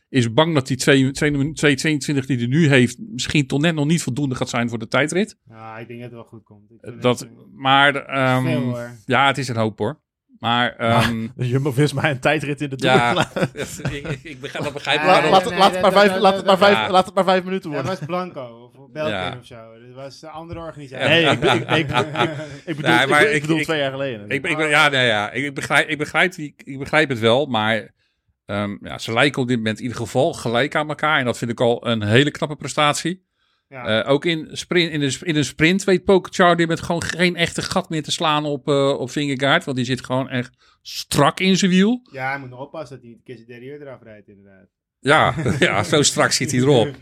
[0.10, 4.36] is bang dat die 2,22 die hij nu heeft misschien toch net nog niet voldoende
[4.36, 5.38] gaat zijn voor de tijdrit.
[5.49, 7.02] Ja, ik denk dat het wel goed komt.
[7.02, 9.99] Dat, eh, maar ehm, veel ja, het is een hoop hoor.
[10.39, 12.95] Maar ehm, De Jumbo-Visma een tijdrit in de Tour.
[12.95, 13.36] ja, laat,
[13.91, 15.32] ik, ik, ik begrijp, dat begrijp ik Ja, wel.
[15.32, 16.91] laat, nee, het- nee, dat- vijf, dat- laat het maar dat- vijf, ja.
[16.91, 17.97] laat het maar vijf minuten Dat worden.
[17.99, 19.38] was Blanco of Belkin Ja.
[19.39, 19.56] of zo.
[19.56, 21.08] Dat was een andere organisatie.
[21.08, 22.30] Nee, ik, ik, ik, ik,
[22.65, 24.30] ik bedoel, Nee, maar ik, bedoel ik- twee jaar geleden.
[24.30, 25.32] Ik, ik, ja, nee, ja.
[25.32, 27.93] Ik, ik begrijp, ik, begrijp, die- ik begrijp het wel, maar
[28.45, 31.19] ehm, ja, ze lijken op dit moment in ieder geval gelijk aan elkaar.
[31.19, 33.28] En dat vind ik al een hele knappe prestatie.
[33.69, 34.03] Ja.
[34.03, 37.62] Eh, ook in, sprint, in, de, in een sprint weet Pogacar met gewoon geen echte
[37.62, 39.63] gat meer te slaan op, eh op Vingegaard.
[39.63, 42.08] Want die zit gewoon echt strak in zijn wiel.
[42.12, 44.67] ja, hij moet nog oppassen dat hij een keer zijn eraf rijdt inderdaad.
[44.99, 46.95] Ja, ja zo strak zit hij erop.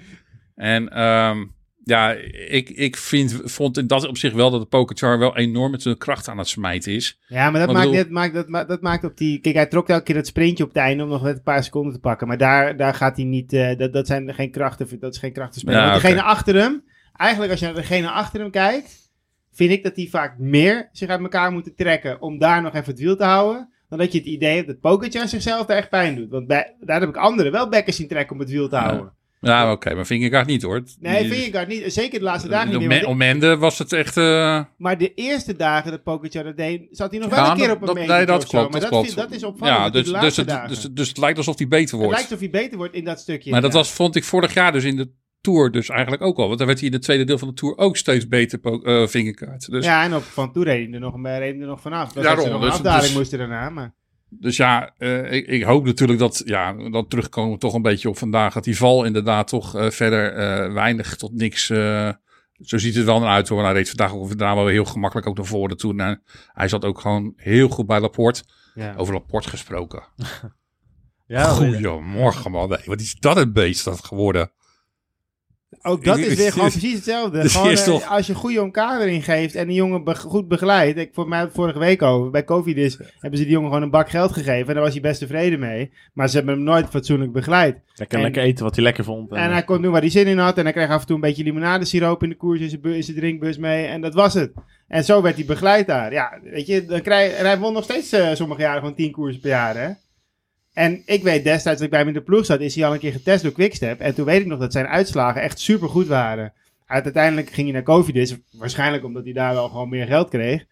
[0.55, 1.45] En ehm,
[1.87, 2.11] ja,
[2.47, 5.81] ik, ik vind, vond in dat op zich wel dat de Pogacar wel enorm met
[5.81, 7.19] zijn kracht aan het smijten is.
[7.27, 9.39] Ja, maar dat, Maar maakt, bedoel- net, maakt, dat, ma- dat maakt op die...
[9.39, 11.63] Kijk, hij trok elke keer dat sprintje op het einde om nog net een paar
[11.63, 12.27] seconden te pakken.
[12.27, 13.53] Maar daar, daar gaat hij niet...
[13.53, 15.79] eh, dat, dat zijn geen krachten, dat is geen krachtenspelen.
[15.79, 16.83] Ja, degene achter hem...
[17.15, 19.05] Eigenlijk als je naar degene achter hem kijkt...
[19.53, 22.91] Vind ik dat die vaak meer zich uit elkaar moeten trekken om daar nog even
[22.91, 23.69] het wiel te houden.
[23.89, 26.29] Dan dat je het idee hebt dat Pogacar zichzelf daar echt pijn doet.
[26.29, 29.05] Want bij, daar heb ik anderen wel bekken zien trekken om het wiel te houden.
[29.05, 30.83] Ja, oké, maar Vingegaard niet hoor.
[30.99, 31.93] Nee, Die- Vingegaard niet.
[31.93, 33.07] Zeker de laatste dagen niet meer.
[33.07, 34.17] Op Mende was het echt...
[34.17, 37.57] eh, Maar de eerste dagen dat Pogacar dat deed, zat hij nog wel Ja, een
[37.57, 38.47] keer op een meter nee, dat zo.
[38.47, 39.05] klopt, Maar dat klopt.
[39.05, 39.77] vind- dat is opvallend.
[39.77, 42.11] ja, dus, de dus, het, dagen- dus, dus het lijkt alsof hij beter het wordt.
[42.15, 43.51] lijkt alsof hij beter wordt in dat stukje.
[43.51, 46.45] maar dat was, vond ik vorig jaar dus in de Tour dus eigenlijk ook al.
[46.45, 49.07] Want dan werd hij in het tweede deel van de Tour ook steeds beter eh
[49.07, 49.69] Vingegaard.
[49.71, 52.11] Dus ja, en op Van Toe reed hij er nog, hij er nog vanaf.
[52.13, 53.69] Dat Daarom, ze nog een dus- afdaling dus- moesten daarna.
[53.69, 53.93] Maar
[54.29, 58.09] dus ja eh, ik, ik hoop natuurlijk dat, ja, dan terugkomen we toch een beetje
[58.09, 58.53] op vandaag.
[58.53, 61.65] Dat die val inderdaad toch eh, verder eh, weinig tot niks...
[61.65, 63.63] zo ziet het wel naar uit hoor.
[63.63, 65.93] Hij reed vandaag ook daarna wel heel gemakkelijk ook naar voren toe.
[65.93, 66.17] Nou,
[66.53, 68.43] hij zat ook gewoon heel goed bij Laporte.
[68.73, 68.93] ja.
[68.97, 70.03] Over Laporte gesproken.
[71.27, 72.69] Ja, Goedemorgen man.
[72.69, 74.51] Nee, wat is dat een beest dat geworden?
[75.81, 77.41] Ook dat is weer gewoon precies hetzelfde.
[77.41, 80.47] Dus Gewoon, eh, toch- Als je goede elkaar erin geeft en die jongen be- goed
[80.47, 80.97] begeleidt.
[80.99, 82.31] Ik voor mij vorige week over.
[82.31, 84.67] Bij Covid is, hebben ze die jongen gewoon een bak geld gegeven.
[84.67, 85.91] En daar was hij best tevreden mee.
[86.13, 87.77] Maar ze hebben hem nooit fatsoenlijk begeleid.
[87.95, 89.31] Lekker, En- lekker eten wat hij lekker vond.
[89.31, 90.57] En hij kon doen waar hij zin in had.
[90.57, 92.95] En hij kreeg af en toe een beetje limonadesiroop in de koers in zijn, bu-
[92.95, 93.85] in zijn drinkbus mee.
[93.85, 94.51] En dat was het.
[94.87, 96.11] En zo werd hij begeleid daar.
[96.13, 99.11] Ja, weet je, dan krijg, en hij won nog steeds eh, sommige jaren gewoon 10
[99.11, 99.89] koersen per jaar, hè.
[100.77, 102.93] En ik weet destijds dat ik bij hem in de ploeg zat, is hij al
[102.93, 103.99] een keer getest door Quickstep.
[103.99, 106.53] En toen weet ik nog dat zijn uitslagen echt super goed waren.
[106.85, 110.65] Uit- Uiteindelijk ging hij naar Covidis, waarschijnlijk omdat hij daar wel gewoon meer geld kreeg.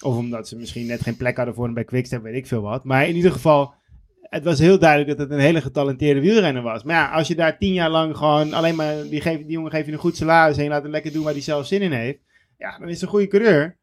[0.00, 2.60] Of omdat ze misschien net geen plek hadden voor hem bij Quickstep, weet ik veel
[2.62, 2.84] wat.
[2.84, 3.74] Maar in ieder geval,
[4.22, 6.82] het was heel duidelijk dat het een hele getalenteerde wielrenner was.
[6.82, 9.70] Maar ja, als je daar tien jaar lang gewoon alleen maar, die, geef, die jongen
[9.70, 11.80] geef je een goed salaris en je laat hem lekker doen waar hij zelf zin
[11.82, 12.18] in heeft.
[12.58, 13.76] Ja, dan is het een goede coureur.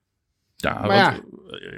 [0.55, 1.21] Ja, wat,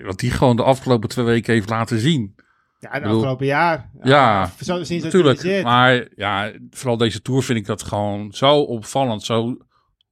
[0.05, 2.35] wat die gewoon de afgelopen twee weken heeft laten zien.
[2.81, 3.89] Ja, de bedoel- afgelopen jaar.
[4.03, 9.57] Ja, hij Natuurlijk, maar ja, vooral deze Tour vind ik dat gewoon zo opvallend, zo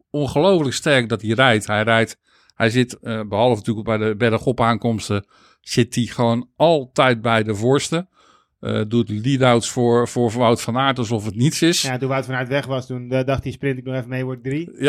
[0.10, 1.67] ongelooflijk sterk dat hij rijdt.
[1.67, 2.17] Hij rijdt,
[2.55, 5.25] hij zit, eh, behalve natuurlijk bij de bergop aankomsten,
[5.62, 8.08] zit hij gewoon altijd bij de voorste.
[8.60, 11.82] Eh, doet lead-outs voor, voor Wout van Aert alsof het niets is.
[11.82, 11.91] Ja.
[11.91, 14.25] Ja, toen Wout vanuit weg was, toen eh, dacht hij sprint ik nog even mee,
[14.25, 14.84] wordt drie.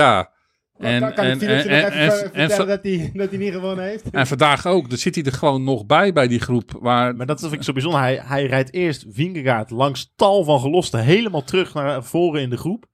[0.80, 3.10] En, kan, kan en, Philips en, nog en, even en, ver- en, vertellen dat hij,
[3.14, 4.10] dat hij niet gewonnen heeft?
[4.10, 4.88] en vandaag ook.
[4.88, 6.78] Dan zit hij er gewoon nog bij, bij die groep.
[6.80, 8.00] Waar, Maar dat vind ik zo bijzonder.
[8.00, 12.56] Hij, hij rijdt eerst Vingegaard langs tal van gelosten helemaal terug naar voren in de
[12.56, 12.84] groep.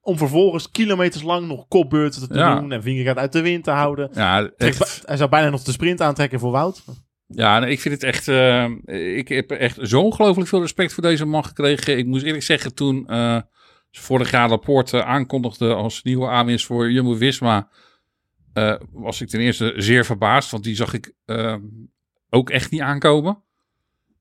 [0.00, 2.58] Om vervolgens kilometers lang nog kopbeurten te Ja.
[2.60, 4.08] doen en Vingegaard uit de wind te houden.
[4.12, 6.84] ja, echt, hij zou bijna nog de sprint aantrekken voor Wout.
[7.26, 8.28] Ja, nee, ik vind het echt.
[8.28, 11.98] eh, ik heb echt zo ongelooflijk veel respect voor deze man gekregen.
[11.98, 13.40] Ik moet eerlijk zeggen, toen eh,
[13.92, 17.68] vorig jaar Laporte aankondigde als nieuwe aanwinst voor Jumbo Visma.
[18.52, 21.56] eh, was ik ten eerste zeer verbaasd, want die zag ik eh,
[22.30, 23.42] ook echt niet aankomen.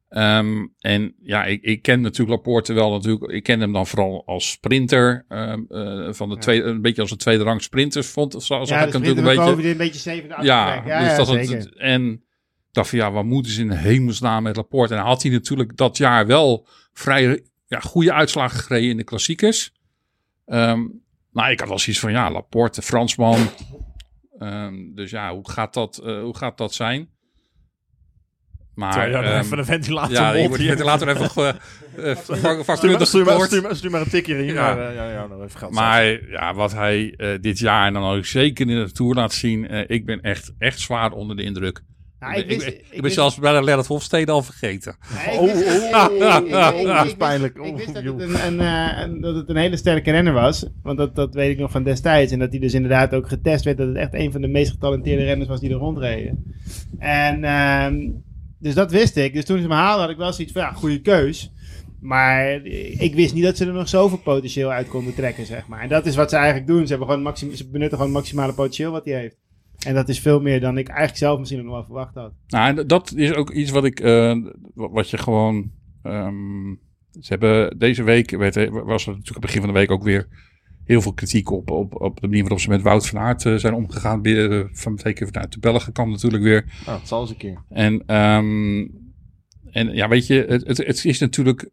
[0.10, 3.32] Ehm, en ja, ik, ik ken natuurlijk Laporte wel natuurlijk.
[3.32, 5.26] Ik ken hem dan vooral als sprinter.
[5.28, 6.42] ehm, eh, van de Ja.
[6.42, 8.32] tweede, een beetje als een tweede rang sprinters vond.
[8.34, 9.72] Zag, zag ja, ik de hem natuurlijk sprinter een beetje.
[9.72, 10.00] Een beetje
[10.46, 10.74] Ja.
[10.86, 12.22] Ja, dus ja, dat het, en ik
[12.72, 14.96] dacht van ja, wat moeten ze in hemelsnaam met Laporte?
[14.96, 19.74] En had hij natuurlijk dat jaar wel vrij ja, goede uitslagen gereden in de klassiekers.
[20.46, 20.82] Ehm
[21.32, 23.50] maar ik had wel zoiets van ja, Laporte, Fransman.
[24.40, 27.10] Ehm, dus ja, hoe gaat dat, eh, hoe gaat dat zijn?
[28.76, 31.60] Maar Terwijl dan ehm, even een ventilator ja, je moet je later even
[31.98, 32.16] uh,
[32.64, 33.48] vakkundig stuur, maar, support.
[33.48, 34.54] stuur, maar, stuur maar een tikje hier.
[34.54, 34.76] Ja.
[34.76, 35.74] Maar, eh, ja, ja, nou even geld.
[35.74, 39.34] Maar ja, wat hij eh, dit jaar en dan ook zeker in de Tour laat
[39.34, 39.90] zien.
[39.90, 41.84] ik ben echt, echt zwaar onder de indruk.
[42.22, 44.42] Ja, ik, ben- wist- ik, ben- ik ben wist- zelfs bij de Lennart Hofstede al
[44.44, 44.96] vergeten.
[45.32, 45.64] Ik Oh, ik- ik-
[46.80, 47.58] ik- dat ik pijnlijk.
[47.58, 50.34] Ik wist dat Oh, het een, een, eh, een- dat het een hele sterke renner
[50.34, 50.66] was.
[50.84, 52.32] Want dat, dat weet ik nog van destijds.
[52.32, 53.78] En dat hij dus inderdaad ook getest werd.
[53.78, 56.44] Dat het echt een van de meest getalenteerde renners was die er rondreden.
[57.00, 58.10] En ehm,
[58.60, 59.34] dus dat wist ik.
[59.34, 61.52] Dus toen ze me haalden had ik wel zoiets van ja, goede keus.
[62.00, 62.66] Maar
[62.98, 65.82] ik wist niet dat ze er nog zoveel potentieel uit konden trekken, zeg maar.
[65.82, 66.82] En dat is wat ze eigenlijk doen.
[66.84, 69.36] Ze, hebben gewoon maxim, ze benutten gewoon het maximale potentieel wat hij heeft.
[69.86, 72.34] En dat is veel meer dan ik eigenlijk zelf misschien nog wel verwacht had.
[72.48, 74.38] Nou, dat is ook iets wat ik, eh,
[74.74, 75.72] wat je gewoon.
[76.04, 76.76] ehm,
[77.20, 80.04] ze hebben deze week, werd, was er natuurlijk aan het begin van de week ook
[80.04, 80.28] weer
[80.84, 83.56] heel veel kritiek op, op, op de manier waarop ze met Wout van Aert eh,
[83.56, 84.22] zijn omgegaan.
[84.22, 86.66] Weer, van zeker vanuit de Belgen kant natuurlijk weer.
[86.86, 87.64] Nou, het zal eens een keer.
[87.70, 88.88] En, ehm,
[89.72, 91.70] en ja, weet je, het, het, het is natuurlijk.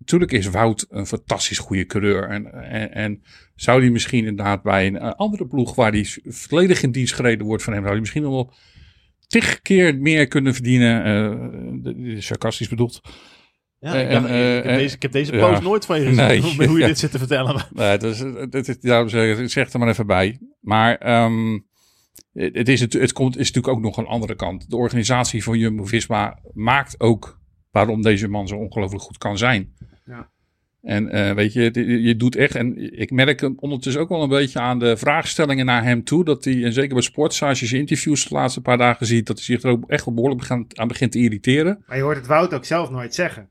[0.00, 2.28] Natuurlijk is Wout een fantastisch goede coureur.
[2.28, 3.22] En, en, en
[3.54, 7.46] zou die misschien inderdaad bij een eh, andere ploeg waar die volledig in dienst gereden
[7.46, 8.52] wordt van hem, zou die misschien nog wel
[9.26, 11.96] tig keer meer kunnen verdienen.
[11.96, 13.00] is sarcastisch bedoeld.
[13.80, 15.48] Ja, Eh, ik, dacht, ik, heb deze, ik heb deze ja.
[15.48, 16.26] post nooit van je gezien.
[16.26, 16.40] Nee.
[16.68, 16.86] hoe je Ja.
[16.86, 17.66] dit zit te vertellen.
[17.72, 18.18] Nee, dat is,
[18.50, 20.38] dat is, daarom zeg ik, zeg er maar even bij.
[20.60, 21.58] Maar ehm,
[22.32, 24.70] het, het is, het, het komt, is natuurlijk ook nog een andere kant.
[24.70, 29.74] De organisatie van Jumbo-Visma maakt ook waarom deze man zo ongelooflijk goed kan zijn.
[30.82, 31.70] En eh, weet je,
[32.02, 35.66] je, doet echt, en ik merk hem ondertussen ook wel een beetje aan de vraagstellingen
[35.66, 38.60] naar hem toe, dat hij, en zeker bij Sports, als je zijn interviews de laatste
[38.60, 41.84] paar dagen ziet, dat hij zich er ook echt wel behoorlijk aan begint te irriteren.
[41.86, 43.48] Maar je hoort het Wout ook zelf nooit zeggen.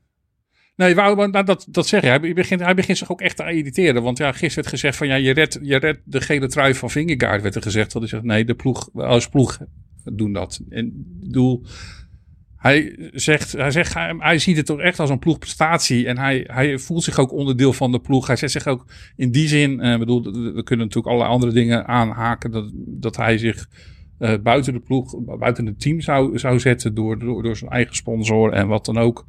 [0.80, 2.08] Nee, wou, maar nou, dat, dat zeg je.
[2.08, 4.02] Hij begint, hij begint zich ook echt te irriteren.
[4.02, 6.90] Want ja, gisteren werd gezegd van ja, je redt, je redt de gele trui van
[6.90, 7.92] Vingegaard, werd er gezegd.
[7.92, 9.58] Dat hij zegt, nee, de ploeg, als ploeg
[10.04, 10.60] doen dat.
[10.68, 11.64] En ik bedoel,
[12.60, 16.06] hij zegt, hij zegt, hij, ziet het toch echt als een ploegprestatie.
[16.06, 18.26] En hij, hij voelt zich ook onderdeel van de ploeg.
[18.26, 21.86] Hij zet zich ook in die zin, eh, bedoel, we kunnen natuurlijk allerlei andere dingen
[21.86, 22.50] aanhaken.
[22.50, 23.68] Dat, dat hij zich
[24.18, 27.94] eh, buiten de ploeg, buiten het team zou, zou zetten door, door, door zijn eigen
[27.94, 29.26] sponsor en wat dan ook.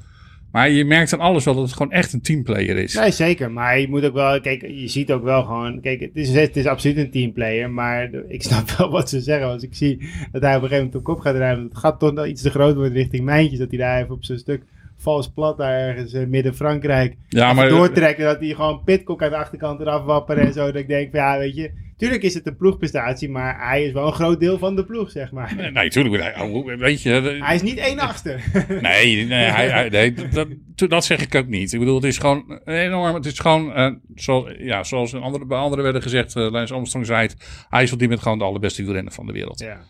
[0.52, 2.94] Maar je merkt aan alles wel dat het gewoon echt een teamplayer is.
[2.94, 3.52] Nee, zeker.
[3.52, 6.58] Maar je moet ook wel, kijk, je ziet ook wel gewoon, kijk, het is, het
[6.58, 9.48] is absoluut een teamplayer, maar ik snap wel wat ze zeggen.
[9.48, 11.82] Als ik zie dat hij op een gegeven moment op kop gaat rijden, dat het
[11.82, 14.40] gat toch wel iets te groot wordt richting Mijntjes, dat hij daar even op zijn
[14.40, 14.64] stuk
[14.98, 19.30] vals plat daar ergens in midden Frankrijk ja, maar doortrekken, dat hij gewoon Pitcock aan
[19.30, 20.66] de achterkant eraf wapperen en zo.
[20.66, 23.92] Dat ik denk, van, ja, weet je, tuurlijk is het een ploegprestatie, maar hij is
[23.92, 25.56] wel een groot deel van de ploeg, zeg maar.
[25.56, 26.24] Nee, natuurlijk.
[26.24, 27.10] hij- Weet je.
[27.44, 28.38] Hij is niet één achtste.
[28.82, 31.74] Nee, nee, hij, nee dat, dat, dat zeg ik ook niet.
[31.74, 33.16] Ik bedoel, het is gewoon enorm.
[33.16, 36.74] Het is gewoon, eh, zoals, ja, zoals een andere, bij anderen werden gezegd, uh, Lance
[36.74, 37.66] Armstrong zei het.
[37.70, 39.60] Hij is op dit moment gewoon de allerbeste wielrenner van de wereld.
[39.60, 39.82] Ja.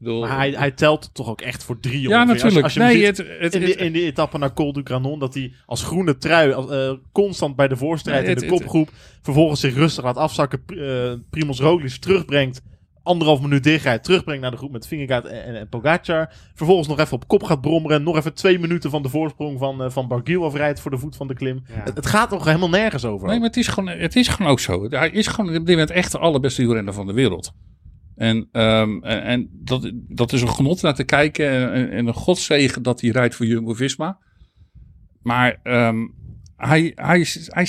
[0.00, 2.44] Bedoel, Maar hij, hij telt toch ook echt voor drie ja, natuurlijk.
[2.44, 4.54] Als, je, als je nee, hem ziet het, het, in, die, in die etappe naar
[4.54, 8.34] Col du Granon, dat hij als groene trui als, eh, constant bij de voorstrijd Nee,
[8.34, 8.90] in de kopgroep
[9.22, 12.62] vervolgens zich rustig laat afzakken, eh Primoz Roglic terugbrengt
[13.02, 16.32] anderhalf minuut dichtrijdt, terugbrengt naar de groep met Vingegaard en, en, en Pogacar.
[16.54, 18.02] Vervolgens nog even op kop gaat brommeren.
[18.02, 21.16] Nog even twee minuten van de voorsprong van, uh, van Barguil afrijdt voor de voet
[21.16, 21.62] van de klim.
[21.66, 21.74] Ja.
[21.84, 23.28] Het, het gaat toch helemaal nergens over.
[23.28, 24.86] Nee, maar het is gewoon, het is gewoon ook zo.
[24.88, 27.52] Hij is gewoon op dit moment echt de allerbeste wielrenner van de wereld.
[28.20, 31.72] En, um, en, en dat, dat is een genot naar te kijken.
[31.72, 34.18] En, en een godzegen dat hij rijdt voor Jumbo-Visma.
[35.22, 36.14] Maar um,
[36.56, 37.66] hij, hij, hij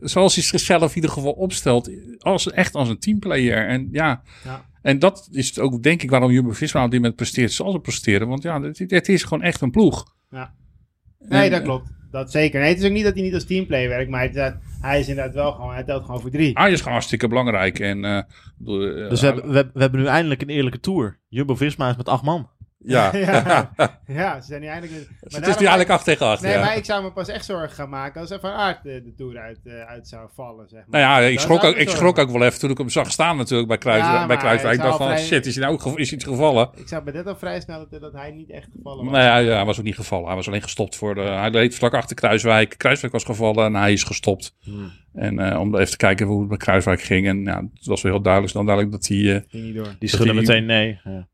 [0.00, 3.68] zoals hij zichzelf in ieder geval opstelt, als, echt als een teamplayer.
[3.68, 4.64] En ja, Ja.
[4.82, 8.28] en dat is ook denk ik waarom Jumbo-Visma op dit moment presteert zoals ze presteren.
[8.28, 10.14] Want ja, het, het is gewoon echt een ploeg.
[10.30, 10.54] Ja.
[11.18, 11.90] Nee, En, dat klopt.
[12.14, 12.60] Dat zeker.
[12.60, 15.00] Nee, het is ook niet dat hij niet als teamplayer werkt, maar het, is- hij
[15.00, 16.50] is inderdaad wel gewoon, hij telt gewoon voor drie.
[16.58, 17.78] Hij is gewoon hartstikke belangrijk.
[17.78, 18.20] En, uh,
[18.58, 21.20] bedoel, uh, Dus we hebben, we, hebben- we hebben nu eindelijk een eerlijke tour.
[21.28, 22.48] Jumbo-Visma is met acht man.
[22.84, 23.10] Ja.
[23.16, 23.70] ja.
[24.06, 25.08] ja, ze zijn nu eindelijk...
[25.20, 26.42] Maar het is nu eigenlijk 8 tegen 8.
[26.42, 26.60] Nee, ja.
[26.60, 29.14] maar ik zou me pas echt zorgen gaan maken als er van Aert de, de
[29.14, 31.00] Tour uit, eh, uit zou vallen, zeg maar.
[31.00, 32.88] Nou ja, ik schrok, zou ook, me ik schrok ook wel even toen ik hem
[32.88, 34.74] zag staan natuurlijk bij, Kruis, Ja, bij Kruiswijk.
[34.74, 36.70] ik Ik dacht zou van, vrij- shit, is, hij nou, is iets gevallen?
[36.74, 39.12] Ik zag bij dit al vrij snel dat, dat hij niet echt gevallen was.
[39.12, 40.26] Nou ja, ja, hij was ook niet gevallen.
[40.26, 41.20] Hij was alleen gestopt voor de...
[41.20, 42.74] Hij reed vlak achter Kruiswijk.
[42.78, 44.54] Kruiswijk was gevallen en hij is gestopt.
[45.14, 47.26] En eh, om even te kijken hoe het met Kruiswijk ging.
[47.26, 49.18] En ja, het was wel heel duidelijk, snel duidelijk dat hij...
[49.34, 49.94] eh, Ging niet door.
[49.98, 51.00] Die die- meteen nee.
[51.04, 51.26] Ja.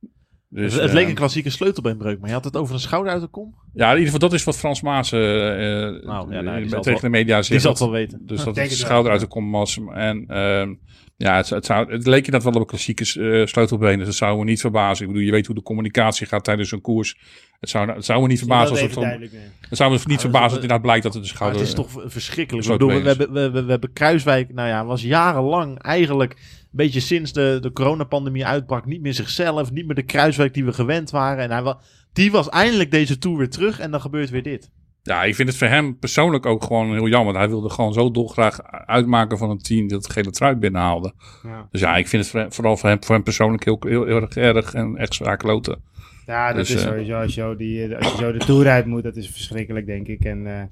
[0.52, 3.12] Dus, het, het eh, leek een klassieke sleutelbeenbreuk, maar je had het over een schouder
[3.12, 3.54] uit de kom.
[3.74, 6.64] Ja, in ieder geval, dat is wat Frans Maas eh, eh, Nou, ja, nou, die
[6.64, 7.62] eh, zal het tegen de media Die zegt.
[7.62, 8.20] zal het dat- wel weten.
[8.26, 9.78] Dus dat het schouder wel, uit de kom was.
[9.94, 10.74] En ehm,
[11.16, 13.98] ja, het, het, zou, het leek je dat wel op een klassieke eh, sleutelbeen.
[13.98, 15.04] Dus dat zou me niet verbazen.
[15.04, 17.16] Ik bedoel, je weet hoe de communicatie gaat tijdens een koers.
[17.60, 19.28] Het zou, het zou me niet verbazen dat als het van...
[19.68, 21.60] Het zou me niet verbazen dat inderdaad blijkt dat het de Maar schouder...
[21.60, 22.66] het is toch verschrikkelijk.
[22.66, 26.59] Ik bedoel, we, we, we, we, we hebben Kruiswijk, nou ja, was jarenlang eigenlijk, een
[26.70, 30.72] beetje sinds de, de coronapandemie uitbrak, niet meer zichzelf, niet meer de Kruiswijk die we
[30.72, 31.44] gewend waren.
[31.44, 31.78] En hij wa,
[32.12, 34.70] die was eindelijk deze tour weer terug en dan gebeurt weer dit.
[35.02, 37.34] Ja, ik vind het voor hem persoonlijk ook gewoon heel jammer.
[37.36, 41.12] Hij wilde gewoon zo dolgraag uitmaken van een team dat het gele trui binnenhaalde.
[41.42, 41.68] Ja.
[41.70, 44.04] Dus ja, ik vind het voor hem- vooral voor hem, voor hem persoonlijk heel, heel,
[44.06, 45.82] heel erg erg en echt zwaar kloten.
[46.26, 47.14] Ja, dat Dus, is eh, sowieso.
[47.20, 49.86] Als je, zo die, eh, als je zo de Tour uit moet, dat is verschrikkelijk,
[49.86, 50.24] denk ik.
[50.24, 50.62] En eh,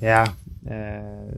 [0.00, 0.26] ja,
[0.64, 0.76] eh,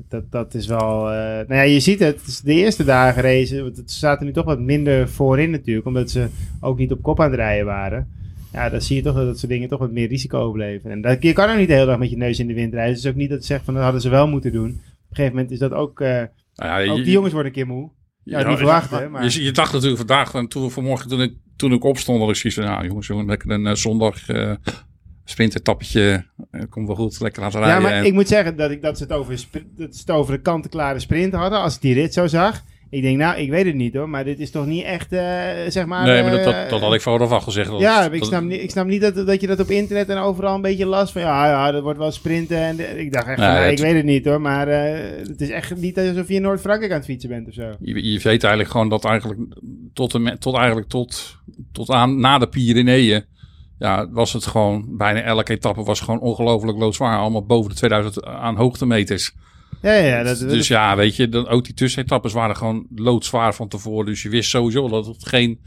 [0.08, 1.10] dat, dat is wel...
[1.10, 2.40] eh, nou ja, je ziet het.
[2.44, 5.86] de eerste dagen racen, want het zaten nu toch wat minder voorin natuurlijk.
[5.86, 6.28] Omdat ze
[6.60, 8.08] ook niet op kop aan het rijden waren.
[8.52, 10.92] Ja, dan zie je toch dat dat soort dingen toch wat meer risico opleveren.
[10.92, 12.74] En dat, je kan ook niet de hele dag met je neus in de wind
[12.74, 12.96] rijden.
[12.96, 14.68] Is ook niet dat ze zeggen van dat hadden ze wel moeten doen.
[14.70, 14.76] Op
[15.08, 16.00] een gegeven moment is dat ook...
[16.00, 16.22] eh,
[16.54, 17.90] Nou ja, ook die jongens worden een keer moe.
[18.24, 19.24] Ja, Ja, niet verwachten, maar...
[19.24, 22.36] Je, je dacht natuurlijk vandaag, en toen, vanmorgen toen ik, toen ik opstond, dat ik
[22.36, 24.26] zoiets van, nou jongens, jongens, lekker een zondag
[25.24, 27.76] uh, sprintetappetje, uh, komt wel goed, lekker laten rijden.
[27.76, 30.10] Ja, maar en, ik moet zeggen dat, ik, dat, ze het over, dat ze het
[30.10, 31.60] over de kant-en-klare sprint hadden.
[31.60, 32.62] Als ik die rit zo zag.
[32.90, 34.08] Ik denk, nou, ik weet het niet hoor.
[34.08, 35.20] Maar dit is toch niet echt, eh,
[35.68, 36.06] zeg maar...
[36.06, 37.70] nee, maar dat, eh, dat, dat had ik vooraf al gezegd.
[37.70, 40.16] Dat, Ja, ik snap, niet, ik snap niet dat, dat je dat op internet en
[40.18, 41.22] overal een beetje last van...
[41.22, 42.56] Ja, ja, dat wordt wel sprinten.
[42.58, 44.40] En de- ik dacht echt, van, Nee, nou, het- ik weet het niet hoor.
[44.40, 47.54] Maar eh, het is echt niet alsof je in Noord-Frankrijk aan het fietsen bent of
[47.54, 47.70] zo.
[47.80, 49.40] Je, je weet eigenlijk gewoon dat eigenlijk
[49.92, 51.36] tot, en tot, eigenlijk tot,
[51.72, 53.24] tot aan na de Pyreneeën.
[53.82, 57.18] Ja, was het gewoon bijna elke etappe was gewoon ongelooflijk loodzwaar.
[57.18, 59.34] Allemaal boven de 2000 aan hoogtemeters.
[59.82, 63.68] Ja, ja, dat, dus ja, weet je, dan, ook die tussenetappes waren gewoon loodzwaar van
[63.68, 64.06] tevoren.
[64.06, 65.60] Dus je wist sowieso dat het geen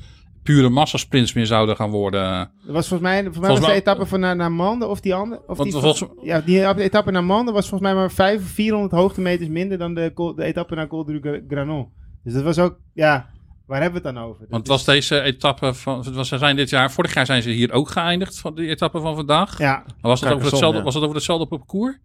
[0.43, 2.51] pure massasprints meer zouden gaan worden.
[2.65, 4.99] Dat was volgens mij, volgens mij Volgens was de etappe van naar, naar Mande of
[4.99, 5.41] die andere.
[5.47, 8.93] Of die, volgens- ja, die etappe naar Mande was volgens mij maar 5 of 400
[8.93, 11.87] hoogtemeters minder dan de, de etappe naar Col du Gra- Granon.
[12.23, 13.29] Dus dat was ook, ja,
[13.65, 14.45] waar hebben we het dan over?
[14.49, 16.13] Want was deze etappe van.
[16.13, 18.99] Was, ze zijn dit jaar, vorig jaar zijn ze hier ook geëindigd van die etappe
[18.99, 19.57] van vandaag.
[19.57, 20.83] Ja, Was het, over hetzelfde, ja.
[20.83, 21.97] was het over hetzelfde parcours?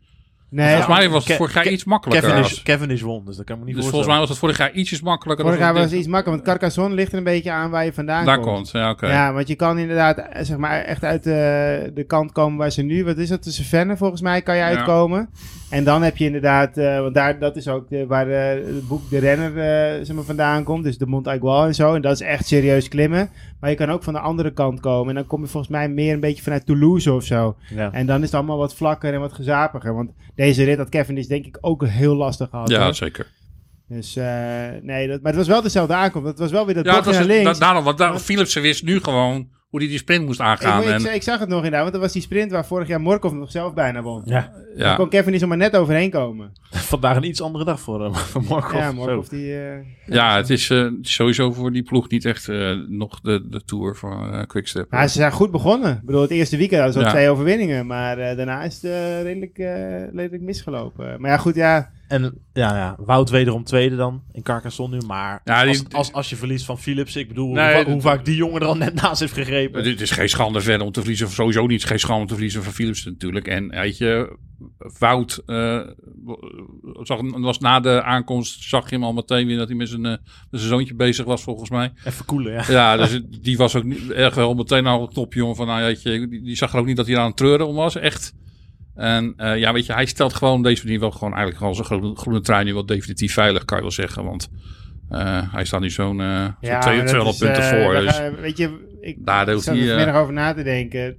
[0.51, 2.29] Nee, volgens mij was het vorig jaar Ke- iets makkelijker.
[2.31, 4.29] Kevin is, Kevin is won, dus dat kan ik me niet dus volgens mij was
[4.29, 5.45] het vorig jaar ietsjes makkelijker.
[5.45, 7.93] vorig jaar was het iets makkelijker, want Carcassonne ligt er een beetje aan waar je
[7.93, 8.47] vandaan Daar komt.
[8.55, 9.07] komt, ja, oké.
[9.07, 12.71] Ja, want je kan inderdaad, eh, zeg maar, echt uit de, de kant komen waar
[12.71, 14.67] ze nu, wat is dat, tussen Venne volgens mij, kan je Ja.
[14.69, 15.29] uitkomen.
[15.71, 19.11] En dan heb je inderdaad, eh, want daar, dat is ook de, waar het boek
[19.11, 21.95] De Renner eh, zeg maar, vandaan komt, dus de Mont Aigual en zo.
[21.95, 23.31] En dat is echt serieus klimmen.
[23.61, 25.09] Maar je kan ook van de andere kant komen.
[25.09, 27.57] En dan kom je volgens mij meer een beetje vanuit Toulouse of zo.
[27.75, 27.93] Ja.
[27.93, 29.95] En dan is het allemaal wat vlakker en wat gezapiger.
[29.95, 32.69] Want deze rit had Kevin is denk ik ook heel lastig gehad.
[32.69, 32.95] Ja, hoor.
[32.95, 33.27] zeker.
[33.89, 34.25] Dus eh,
[34.83, 36.29] nee, dat, maar het was wel dezelfde aankomst.
[36.29, 37.59] Het was wel weer dat Ja, was, naar links.
[37.59, 40.83] da- daarom, want daar, Want- Philipsen wist nu gewoon hoe hij die sprint moest aangaan.
[40.83, 43.01] ik, en, ik zag het nog inderdaad, want dat was die sprint waar vorig jaar
[43.01, 44.23] Morkov nog zelf bijna won.
[44.25, 44.53] Ja.
[44.77, 46.53] Daar kon Kevin is er maar net overheen komen.
[46.71, 48.79] Vandaag een iets andere dag voor, hem, voor Markov.
[48.79, 48.93] ja.
[48.93, 49.57] Morkov die...
[49.59, 53.65] eh, ja, het is eh, sowieso voor die ploeg niet echt eh, nog de, de
[53.65, 54.91] tour van eh Quickstep.
[54.91, 55.93] Maar ze zijn goed begonnen.
[55.93, 57.13] Ik bedoel, het eerste weekend hadden ze Ja.
[57.15, 57.87] twee overwinningen.
[57.87, 61.21] Maar eh, daarna is het eh, redelijk, eh, redelijk misgelopen.
[61.21, 61.91] Maar ja, goed, ja.
[62.11, 65.07] En ja, ja, Wout wederom tweede dan in Carcassonne nu.
[65.07, 68.01] Maar Ja, die- als, als, als je verliest van Philips, ik bedoel, Nee, hoe, hoe
[68.01, 69.85] vaak die jongen er al net naast heeft gegrepen.
[69.89, 71.27] Het is geen schande verder om te verliezen.
[71.27, 73.47] Of sowieso niet geen schande om te verliezen van Philipsen natuurlijk.
[73.49, 74.37] En weet je,
[74.99, 75.81] Wout eh,
[77.03, 80.05] zag, was na de aankomst zag je hem al meteen weer dat hij met zijn,
[80.05, 80.11] eh,
[80.51, 81.93] met zijn zoontje bezig was, volgens mij.
[82.05, 82.65] Even koelen, ja.
[82.69, 85.57] Ja, dus die was ook niet, echt wel meteen al op top, jongen.
[85.57, 87.67] Van, nou, weet je, die, die zag er ook niet dat hij aan het treuren
[87.67, 88.33] om was, echt.
[88.95, 91.87] En eh, ja, weet je, hij stelt gewoon deze manier wel gewoon eigenlijk gewoon zijn
[91.87, 94.25] groene, groene trui nu wel definitief veilig, kan je wel zeggen.
[94.25, 94.49] Want
[95.09, 97.93] eh, hij staat nu zo'n eh, zo'n Ja, twee- maar dat 200 is, punten voor.
[97.93, 101.17] daar Dus ga- weet je, ik daar hoeft zat er over na te denken.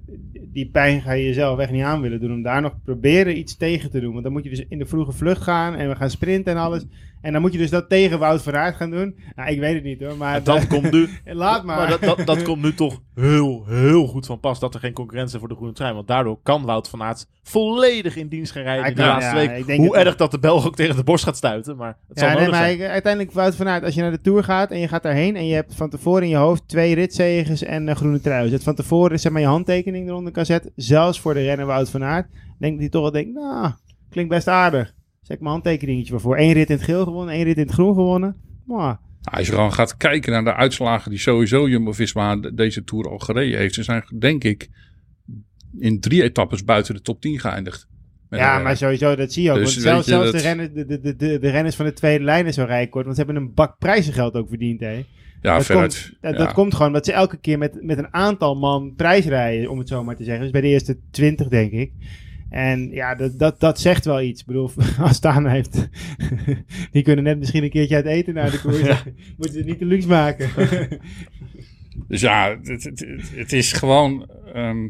[0.54, 2.32] Die pijn ga je jezelf echt niet aan willen doen.
[2.34, 4.12] Om daar nog proberen iets tegen te doen.
[4.12, 5.76] Want dan moet je dus in de vroege vlucht gaan.
[5.76, 6.84] En we gaan sprinten en alles.
[7.22, 9.16] En dan moet je dus dat tegen Wout van Aert gaan doen.
[9.36, 10.18] Nou, ik weet het niet hoor.
[10.18, 11.78] Maar dat komt nu, laat maar.
[11.78, 14.94] maar dat, dat, dat komt nu toch heel, heel goed van pas dat er geen
[14.94, 15.94] concurrentie voor de groene trein.
[15.94, 19.64] Want daardoor kan Wout van Aert volledig in dienst gaan rijden in de laatste ja,
[19.66, 19.78] week.
[19.78, 21.78] Hoe erg dat de Belg ook tegen de borst gaat stuiten.
[21.78, 22.90] Maar het zal Ja, nee, nodig maar zijn.
[22.90, 25.48] uiteindelijk Wout van Aert, als je naar de Tour gaat en je gaat daarheen en
[25.48, 28.42] je hebt van tevoren in je hoofd twee ritzegers en een groene trui.
[28.42, 31.66] Dus dat van tevoren zeg maar je handtekening eronder kan zetten, zelfs voor de renner
[31.66, 32.28] Wout van Aert,
[32.60, 33.72] denk hij toch wel denkt, nou,
[34.10, 34.94] klinkt best aardig.
[35.32, 36.38] Zet ik mijn handtekeningetje maar voor.
[36.40, 38.36] Eén rit in het geel gewonnen, één rit in het groen gewonnen.
[38.66, 38.98] Maar, Nou,
[39.38, 43.18] als je gewoon gaat kijken naar de uitslagen die sowieso Jumbo-Visma de- deze Tour al
[43.20, 43.74] gereden heeft.
[43.74, 44.70] Ze zijn denk ik
[45.80, 47.88] in drie etappes buiten de top 10 geëindigd.
[48.30, 49.58] Ja, maar sowieso, dat zie je ook.
[49.58, 52.24] Dus want zelfs, zelfs dat- de, renners, de, de, de, de renners van de tweede
[52.24, 54.92] lijn is zo rijk wordt, want ze hebben een bak prijzengeld ook verdiend, hè.
[55.42, 55.94] ja, dat veruit.
[56.02, 56.38] komt, dat, ja.
[56.38, 59.88] dat komt gewoon omdat ze elke keer met, met een aantal man prijsrijden, om het
[59.88, 60.44] zo maar te zeggen.
[60.44, 61.92] Dus bij de eerste 20, denk ik.
[62.52, 64.42] En ja, dat, dat, dat zegt wel iets.
[64.42, 65.90] Ik bedoel, Astana heeft...
[66.92, 69.04] die kunnen net misschien een keertje uit eten naar de koers.
[69.38, 70.50] Moeten ze het niet te luxe maken.
[72.08, 73.04] Dus ja, het,
[73.36, 74.30] het, is gewoon.
[74.54, 74.90] ehm,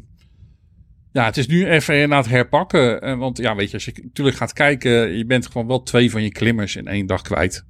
[1.11, 3.01] ja, het is nu even naar het herpakken.
[3.01, 6.11] Eh, want ja, weet je, als je natuurlijk gaat kijken, je bent gewoon wel twee
[6.11, 7.65] van je klimmers in één dag kwijt.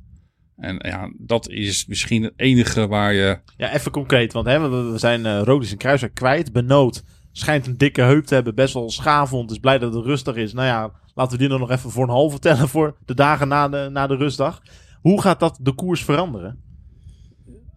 [0.58, 3.40] En ja, dat is misschien het enige waar je.
[3.58, 4.34] Ja, even concreet.
[4.34, 6.52] Want hè, we, we zijn eh Rodis en Kruiswijk kwijt.
[6.52, 8.56] Benoot schijnt een dikke heup te hebben.
[8.56, 9.52] Best wel schaafwond.
[9.52, 10.54] Is blij dat het rustig is.
[10.54, 13.48] Nou ja, laten we die dan nog even voor een halve tellen voor de dagen
[13.48, 14.62] na de, na de rustdag.
[15.02, 16.71] Hoe gaat dat de koers veranderen?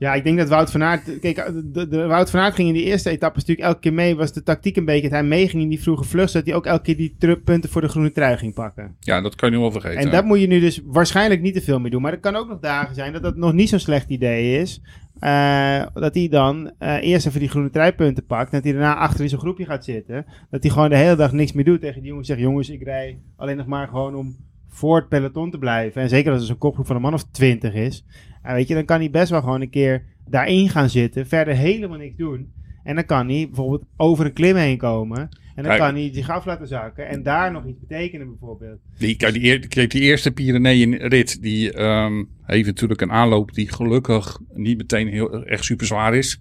[0.05, 1.19] Ja, ik denk dat Wout van Aert...
[1.21, 4.17] Kijk, de, de, Wout van Aert ging in die eerste etappe natuurlijk elke keer mee.
[4.17, 6.31] Was de tactiek een beetje dat hij meeging in die vroege vlucht.
[6.31, 8.97] Zodat hij ook elke keer die punten voor de groene trui ging pakken.
[9.01, 10.01] Ja, dat kan je nu wel vergeten.
[10.01, 12.03] En dat moet je nu dus waarschijnlijk niet te veel mee doen.
[12.03, 14.81] Maar er kan ook nog dagen zijn dat dat nog niet zo'n slecht idee is.
[15.19, 18.53] Eh, dat hij dan eh, eerst even die groene truipunten pakt.
[18.53, 20.27] Dat hij daarna achter in zo'n groepje gaat zitten.
[20.51, 22.29] Dat hij gewoon de hele dag niks meer doet tegen die jongens.
[22.29, 24.37] Zegt, jongens, ik rij alleen nog maar gewoon om
[24.69, 26.03] voor het peloton te blijven.
[26.03, 28.05] En zeker als er zo'n kopgroep van een man of twintig is.
[28.52, 31.26] Weet je, dan kan hij best wel gewoon een keer daarin gaan zitten.
[31.26, 32.52] Verder helemaal niks doen.
[32.83, 35.18] En dan kan hij bijvoorbeeld over een klim heen komen.
[35.54, 35.78] En dan Kijk.
[35.78, 37.09] kan hij zich af laten zakken.
[37.09, 38.78] En daar nog iets betekenen bijvoorbeeld.
[38.98, 45.09] Die, die, die eerste Pyreneeën-rit, die ehm, heeft natuurlijk een aanloop die gelukkig niet meteen
[45.09, 46.40] heel echt super zwaar is.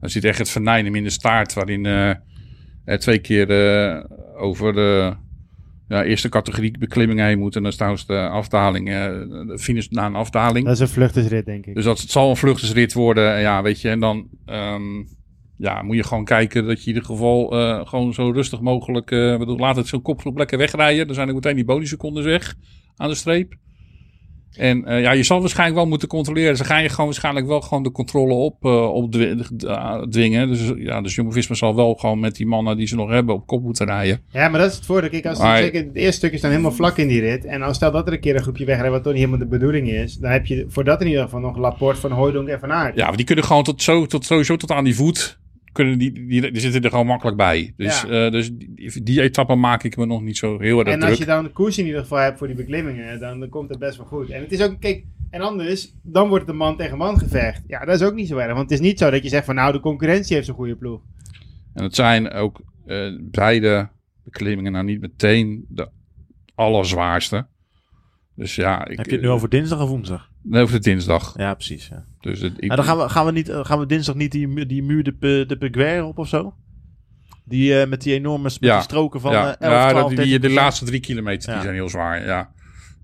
[0.00, 1.84] Dan zit echt het venijn hem in de staart, waarin
[2.84, 4.04] er twee keer eh,
[4.36, 5.16] over de
[5.92, 7.56] ja, eerste categorie beklimmingen heen moet.
[7.56, 8.94] En dan staan ze de afdaling, eh,
[9.46, 10.64] de finish na een afdaling.
[10.64, 11.74] Dat is een vluchtersrit, denk ik.
[11.74, 13.88] Dus dat, het zal een vluchtersrit worden, ja, weet je.
[13.88, 15.02] En dan ehm,
[15.56, 19.10] ja, moet je gewoon kijken dat je in ieder geval eh, gewoon zo rustig mogelijk...
[19.10, 21.06] eh bedoel, laat het zo'n kopgroep lekker wegrijden.
[21.06, 22.54] Dan zijn er meteen die bonussecondes weg
[22.96, 23.54] aan de streep.
[24.56, 26.56] En eh, ja, je zal waarschijnlijk wel moeten controleren.
[26.56, 30.48] Ze gaan je gewoon waarschijnlijk wel gewoon de controle op, eh op eh, dwingen.
[30.48, 33.46] Dus ja, dus Jumbo-Visma zal wel gewoon met die mannen die ze nog hebben op
[33.46, 34.20] kop moeten rijden.
[34.30, 35.10] Ja, maar dat is het voordeel.
[35.10, 37.44] Kijk, als Maar- het eerste stuk is dan helemaal vlak in die rit.
[37.44, 39.58] En als stel dat er een keer een groepje wegrijdt wat toch niet helemaal de
[39.58, 40.14] bedoeling is.
[40.16, 42.96] Dan heb je voor dat in ieder geval nog Laporte van Hooydonk en Van Aert.
[42.96, 45.40] Ja, maar die kunnen gewoon tot, zo, tot sowieso tot aan die voet.
[45.72, 47.72] Kunnen die, die, die zitten er gewoon makkelijk bij.
[47.76, 48.24] Dus, Ja.
[48.26, 51.10] eh, dus die, die etappe maak ik me nog niet zo heel erg en druk.
[51.10, 53.68] als je dan de koers in ieder geval hebt voor die beklimmingen, dan, dan komt
[53.68, 54.30] het best wel goed.
[54.30, 57.62] En het is ook, kijk, en anders, dan wordt het een man tegen man gevecht.
[57.66, 58.54] Ja, dat is ook niet zo erg.
[58.54, 60.76] Want het is niet zo dat je zegt van nou, de concurrentie heeft zo'n goede
[60.76, 61.00] ploeg.
[61.74, 63.88] En het zijn ook eh, beide
[64.24, 65.88] beklimmingen nou niet meteen de
[66.54, 67.46] allerzwaarste.
[68.34, 70.30] Dus ja, ik, Heb je het nu over dinsdag of woensdag?
[70.42, 71.34] Nee, over de dinsdag.
[71.36, 71.88] Ja, precies.
[71.88, 72.04] Ja.
[72.20, 74.32] Dus het, ik, Nou, dan gaan we, gaan we, niet, eh, gaan we dinsdag niet
[74.32, 76.54] die, mu- die muur de, de Peguer op of zo?
[77.44, 78.74] Die eh, met die enorme met Ja.
[78.74, 80.52] die stroken van ja, eh 11, ja 12, dat, die, de 13%.
[80.52, 82.24] laatste drie kilometer die zijn heel zwaar.
[82.26, 82.50] Ja,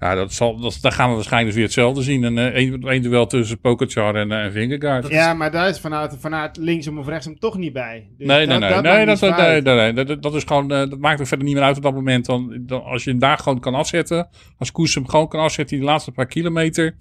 [0.00, 2.22] ja dat zal, dat, daar gaan we waarschijnlijk weer hetzelfde zien.
[2.22, 5.08] Een, eh, een, een duel tussen Pogacar en, eh, en Vingegaard.
[5.08, 8.08] Ja, maar daar is vanuit, vanuit linksom of rechtsom toch niet bij.
[8.18, 8.58] Dus nee, nee, nee.
[8.58, 8.92] nee, dat, nee,
[9.32, 9.64] uit.
[9.64, 11.82] nee, nee, dat, dat is gewoon, eh, dat maakt er verder niet meer uit op
[11.82, 12.26] dat moment.
[12.26, 14.28] Dan, dan, als je hem daar gewoon kan afzetten,
[14.58, 16.96] als Koes hem gewoon kan afzetten die laatste paar kilometer,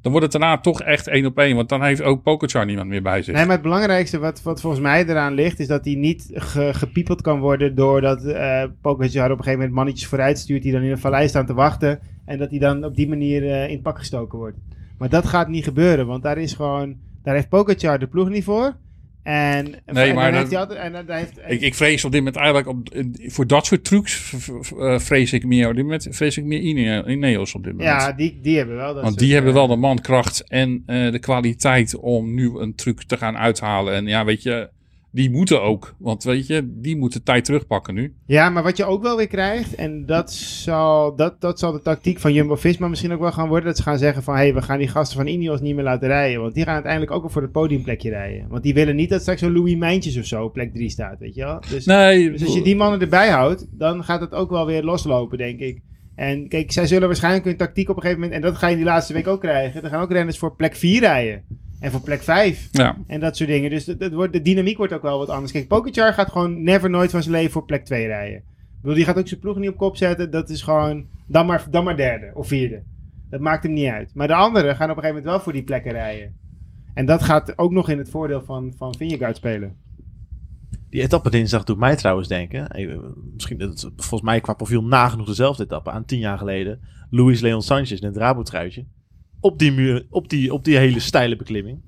[0.00, 1.56] dan wordt het daarna toch echt één op één.
[1.56, 3.34] Want dan heeft ook Pogacar niemand meer bij zich.
[3.34, 6.74] Nee, maar het belangrijkste wat, wat volgens mij eraan ligt, is dat hij niet ge,
[6.74, 8.22] gepiepeld kan worden doordat
[8.80, 11.54] Pogacar op een gegeven moment mannetjes vooruit stuurt die dan in een vallei staan te
[11.54, 12.00] wachten.
[12.26, 14.56] En dat hij dan op die manier eh, in het pak gestoken wordt.
[14.98, 18.44] Maar dat gaat niet gebeuren, want daar is gewoon, daar heeft Pogacar de ploeg niet
[18.44, 18.76] voor.
[19.26, 22.20] En, Nee, en maar dan dat- altijd, en dan heeft, Ik, ik vrees op dit
[22.20, 24.32] moment eigenlijk op, eh, voor dat soort trucs
[24.78, 25.68] eh, vrees ik meer.
[25.68, 28.00] Op dit moment vrees ik meer Ine- Ineos op dit moment.
[28.00, 30.82] ja, die, die hebben wel dat Want soort, die hebben eh, wel de mankracht en
[30.86, 33.94] eh, de kwaliteit om nu een truc te gaan uithalen.
[33.94, 34.68] En ja, weet je,
[35.16, 35.94] die moeten ook.
[35.98, 38.14] Want weet je, die moeten tijd terugpakken nu.
[38.26, 41.82] Ja, maar wat je ook wel weer krijgt, en dat zal, dat, dat zal de
[41.82, 44.54] tactiek van Jumbo-Visma misschien ook wel gaan worden, dat ze gaan zeggen van, hé, hey,
[44.54, 47.20] we gaan die gasten van Ineos niet meer laten rijden, want die gaan uiteindelijk ook
[47.20, 48.48] wel voor het podiumplekje rijden.
[48.48, 51.18] Want die willen niet dat straks zo'n Louis Mijntjes of zo op plek 3 staat,
[51.18, 51.60] weet je wel.
[51.70, 54.82] Dus, Nee, dus als je die mannen erbij houdt, dan gaat het ook wel weer
[54.82, 55.80] loslopen, denk ik.
[56.14, 58.76] En kijk, zij zullen waarschijnlijk hun tactiek op een gegeven moment, en dat ga je
[58.76, 61.44] die laatste week ook krijgen, er gaan ook renners voor plek 4 rijden.
[61.80, 62.68] En voor plek 5.
[62.72, 62.96] ja.
[63.06, 63.70] En dat soort dingen.
[63.70, 65.52] Dus dat, dat wordt, de dynamiek wordt ook wel wat anders.
[65.52, 68.36] Kijk, Pogacar gaat gewoon never nooit van zijn leven voor plek 2 rijden.
[68.38, 68.44] Ik
[68.82, 70.30] bedoel, die gaat ook zijn ploeg niet op kop zetten.
[70.30, 72.82] Dat is gewoon, dan maar, dan maar derde of vierde.
[73.30, 74.10] Dat maakt hem niet uit.
[74.14, 76.36] Maar de anderen gaan op een gegeven moment wel voor die plekken rijden.
[76.94, 79.76] En dat gaat ook nog in het voordeel van, van Vingegaard spelen.
[80.90, 82.68] Die etappe dinsdag doet mij trouwens denken.
[82.68, 82.96] eh,
[83.34, 86.80] Misschien dat het volgens mij qua profiel nagenoeg dezelfde etappe aan tien jaar geleden.
[87.10, 88.84] Luis Leon Sanchez in het Rabo-truitje.
[89.46, 91.84] Op die, muur, op, die, op die hele steile beklimming.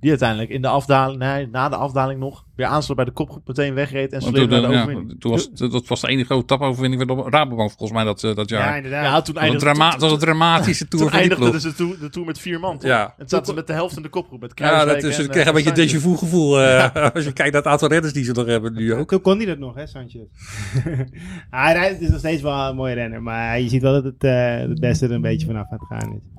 [0.00, 3.46] Die uiteindelijk in de afdaling, nee, na de afdaling nog, weer aansloot bij de kopgroep,
[3.46, 5.20] meteen wegreed en sleurde toen, naar de ja, overwinning.
[5.20, 8.24] toen was, het- dat was de enige grote tapoverwinning van de Rabobank volgens mij dat,
[8.24, 8.76] eh, dat Ja, jaar.
[8.76, 9.04] inderdaad.
[9.04, 11.20] Ja, toen dat, was een eindigde, drama- toen- dat was een dramatische toen tour van
[11.20, 12.78] die eindigde dus de tour, de tour met vier man.
[12.78, 12.90] toch?
[12.90, 13.02] Ja.
[13.04, 14.40] En toen zaten ze met de helft in de kopgroep.
[14.40, 16.02] Met Ja, Kruiswijk dat is, en, een eh, beetje déjà Sanchez.
[16.02, 18.94] vu gevoel eh, als je kijkt naar het aantal redders die ze nog hebben nu
[18.94, 19.08] ook.
[19.08, 20.22] Toen kon hij dat nog, hè, Sanchez.
[21.50, 23.22] hij rijdt, het is nog steeds wel een mooie renner.
[23.22, 26.00] Maar je ziet wel dat het, eh, het beste er een beetje vanaf aan het
[26.00, 26.35] gaan is.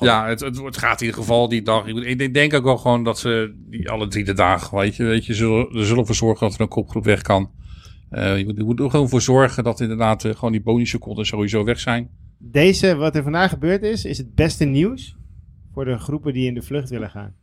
[0.00, 1.86] Ja, het, het, het gaat in ieder geval die dag.
[1.86, 5.04] Ik, ik denk ook wel gewoon dat ze die alle drie de dagen, weet je,
[5.04, 7.50] weet je zullen, er zullen voor zorgen dat er een kopgroep weg kan.
[8.10, 11.26] Eh, je, moet, je moet er gewoon voor zorgen dat inderdaad eh, gewoon die bonusseconden
[11.26, 12.10] sowieso weg zijn.
[12.38, 15.16] Deze, wat er vandaag gebeurd is, is het beste nieuws
[15.72, 17.34] voor de groepen die in de vlucht willen gaan.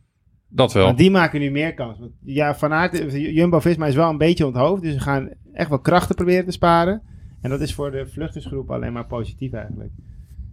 [0.48, 0.84] Dat wel.
[0.84, 1.98] Want die maken nu meer kans.
[1.98, 4.82] Want ja, Van Aert, Jumbo-Visma is wel een beetje onthoofd.
[4.82, 7.02] Dus ze gaan echt wel krachten proberen te sparen.
[7.40, 9.90] En dat is voor de vluchtersgroep alleen maar positief eigenlijk.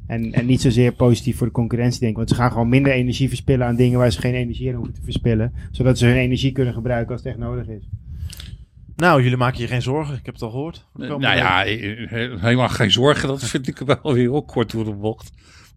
[0.08, 2.18] En, en niet zozeer positief voor de concurrentie, denk ik.
[2.18, 4.94] Want ze gaan gewoon minder energie verspillen aan dingen waar ze geen energie aan hoeven
[4.94, 5.54] te verspillen.
[5.72, 7.90] Zodat ze hun energie kunnen gebruiken als het echt nodig is.
[8.96, 10.16] Nou, jullie maken je geen zorgen.
[10.16, 10.86] Ik heb het al gehoord.
[11.00, 11.64] Eh, nou ja,
[12.40, 13.28] helemaal geen zorgen.
[13.28, 15.32] Dat vind ik wel weer heel kort door de bocht.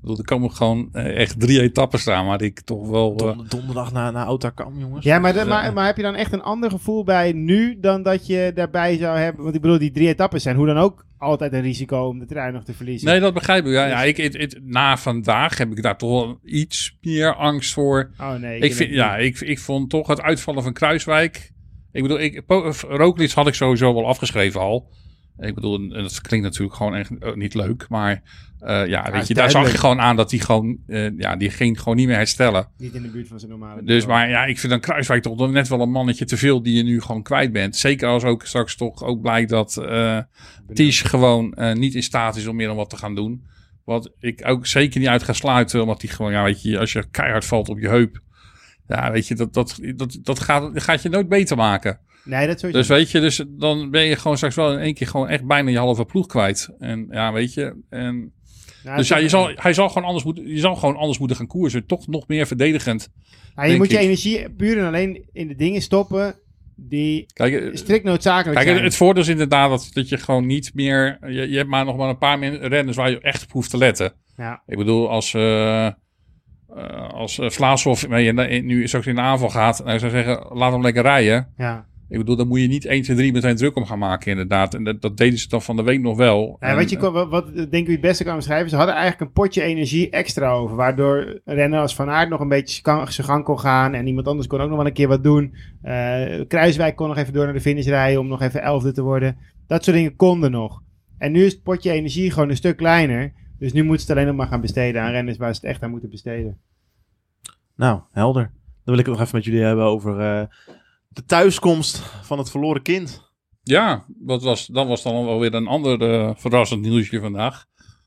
[0.07, 3.11] Ik bedoel, er komen gewoon eh, echt drie etappen staan, maar ik toch wel...
[3.16, 5.04] eh, Don- donderdag naar, naar Otakam, jongens.
[5.04, 5.44] Ja, maar, de- Ja.
[5.44, 8.96] maar, maar heb je dan echt een ander gevoel bij nu dan dat je daarbij
[8.96, 9.42] zou hebben?
[9.42, 12.26] Want ik bedoel, die drie etappes zijn hoe dan ook altijd een risico om de
[12.26, 13.09] trein nog te verliezen.
[13.09, 13.72] Nee, dat begrijp ik.
[13.72, 17.34] Ja, ja, Dus- ik, het- het- na vandaag heb ik daar toch wel iets meer
[17.34, 18.11] angst voor.
[18.20, 18.59] Oh nee.
[18.61, 21.52] Ik, vind, ja, ik, ik vond toch het uitvallen van Kruiswijk.
[21.92, 22.42] Ik bedoel, ik,
[22.88, 24.88] Roglic had ik sowieso wel afgeschreven al.
[25.39, 27.87] Ik bedoel, en dat klinkt natuurlijk gewoon echt eh, niet leuk.
[27.89, 28.22] Maar
[28.59, 31.51] eh, ja, weet je, daar zag je gewoon aan dat die gewoon, eh, ja, die
[31.51, 32.68] ging gewoon niet meer herstellen.
[32.76, 34.12] Niet in de buurt van zijn normale Dus, niveau.
[34.12, 36.82] maar ja, ik vind dan Kruiswijk toch net wel een mannetje te veel die je
[36.82, 37.76] nu gewoon kwijt bent.
[37.76, 40.18] Zeker als ook straks toch ook blijkt dat eh
[40.74, 43.47] Ties gewoon niet in staat is om meer dan wat te gaan doen.
[43.84, 46.93] Wat ik ook zeker niet uit ga sluiten, omdat hij gewoon, ja, weet je, als
[46.93, 48.20] je keihard valt op je heup.
[48.89, 52.01] Ja, weet je, dat, dat, dat, dat, gaat, dat gaat je nooit beter maken.
[52.26, 52.78] Nee, dat sowieso.
[52.80, 55.44] Dus weet je, dus dan ben je gewoon straks wel in één keer gewoon echt
[55.44, 56.68] bijna je halve ploeg kwijt.
[56.78, 58.32] En ja, weet je, en,
[58.84, 61.36] Nou, dus ja, je zal, hij zal gewoon anders moeten, je zal gewoon anders moeten
[61.36, 61.86] gaan koersen.
[61.86, 63.08] Toch nog meer verdedigend.
[63.56, 66.34] Ja, je moet je energie puur en alleen in de dingen stoppen
[66.74, 68.84] die Kijk, eh, strikt noodzakelijk Kijk, zijn.
[68.84, 71.18] het voordeel is inderdaad dat, dat je gewoon niet meer...
[71.26, 73.78] Je, je hebt maar nog maar een paar renners waar je echt op hoeft te
[73.78, 74.12] letten.
[74.36, 74.62] ja.
[74.66, 75.92] Ik bedoel, als, eh eh,
[77.10, 79.78] als Vlaashoff mee in de- nu straks in de aanval gaat...
[79.78, 81.52] Nou, ik zou zeggen, laat hem lekker rijden.
[81.56, 81.86] Ja.
[82.09, 84.74] Ik bedoel, dan moet je niet 1, 2, 3 meteen druk om gaan maken inderdaad.
[84.74, 86.57] En dat, dat deden ze dan van de week nog wel.
[86.61, 88.94] Ja, En, wat, je, kon- wat, wat denk ik het beste kan beschrijven, ze hadden
[88.94, 90.76] eigenlijk een potje energie extra over.
[90.76, 93.94] Waardoor een renner als Van Aert nog een beetje zijn gang kon gaan.
[93.94, 95.54] En iemand anders kon ook nog wel een keer wat doen.
[95.82, 99.02] Eh, Kruiswijk kon nog even door naar de finish rijden om nog even elfde te
[99.02, 99.36] worden.
[99.66, 100.82] Dat soort dingen konden nog.
[101.18, 103.32] En nu is het potje energie gewoon een stuk kleiner.
[103.59, 105.70] Dus nu moeten ze het alleen nog maar gaan besteden aan renners waar ze het
[105.70, 106.59] echt aan moeten besteden.
[107.76, 108.42] Nou, helder.
[108.42, 110.46] Dan wil ik het nog even met jullie hebben over eh,
[111.16, 113.24] de thuiskomst van het verloren kind.
[113.62, 117.64] Ja, dat was, dat was dan wel weer een ander eh, verrassend nieuwsje vandaag.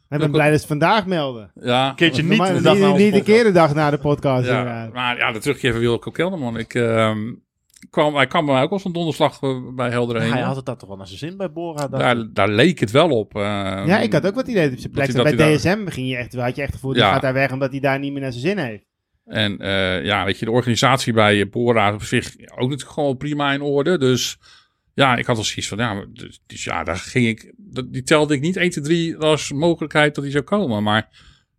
[0.09, 1.51] Ik ben blij dat ze het vandaag melden.
[1.55, 4.47] Ja, Een keertje niet de dag na niet, de keer de dag na de podcast.
[4.47, 4.93] Ja, inderdaad.
[4.93, 6.57] maar ja, de terugkeer van Wilco Kelderman.
[6.57, 7.33] Ik ehm,
[7.89, 10.31] kwam, hij kwam bij mij ook wel van donderslag eh, bij Helder heen.
[10.31, 11.87] Hij had het daar toch wel naar zijn zin bij Bora.
[11.87, 13.35] daar, daar leek het wel op.
[13.35, 13.41] eh,
[13.85, 16.15] Ja, ik had ook wat idee dat op zijn plek dat Bij DSM ging je
[16.15, 17.11] echt, had je echt het gevoel, Ja.
[17.11, 18.85] gaat daar weg omdat hij daar niet meer naar zijn zin heeft.
[19.29, 22.25] En eh, ja, weet je, de organisatie bij Bora op zich
[22.55, 23.97] ook natuurlijk gewoon prima in orde.
[23.97, 24.37] Dus
[24.93, 28.03] ja, ik had al zoiets van, ja, dus, dus ja, daar ging ik, dat, die
[28.03, 30.83] telde ik niet 1, 2, 3 als mogelijkheid dat hij zou komen.
[30.83, 31.09] Maar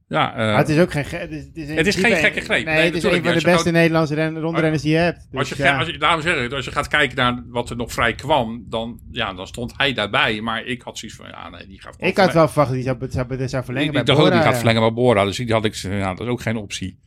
[0.09, 1.05] Ja, eh, Maar het is ook geen...
[1.05, 2.65] ge- Het is, het is, Het is geen gekke greep.
[2.65, 5.27] Nee, Nee, het is een van de beste gewoon- Nederlandse ren- rondrenners die je hebt.
[5.31, 5.79] Dus, als je, ja.
[5.79, 8.65] als je, daarom zeg ik, als je gaat kijken naar wat er nog vrij kwam,
[8.69, 10.41] dan, ja, dan stond hij daarbij.
[10.41, 12.87] Maar ik had zoiets van, ja, nee, die gaat Ik had wel verwacht dat hij
[12.99, 15.25] zou, zou, zou, zou verlengen Ik, bij ik dacht ook, die gaat verlengen bij Bora.
[15.25, 16.99] Dus die had ik, ja, dat is ook geen optie.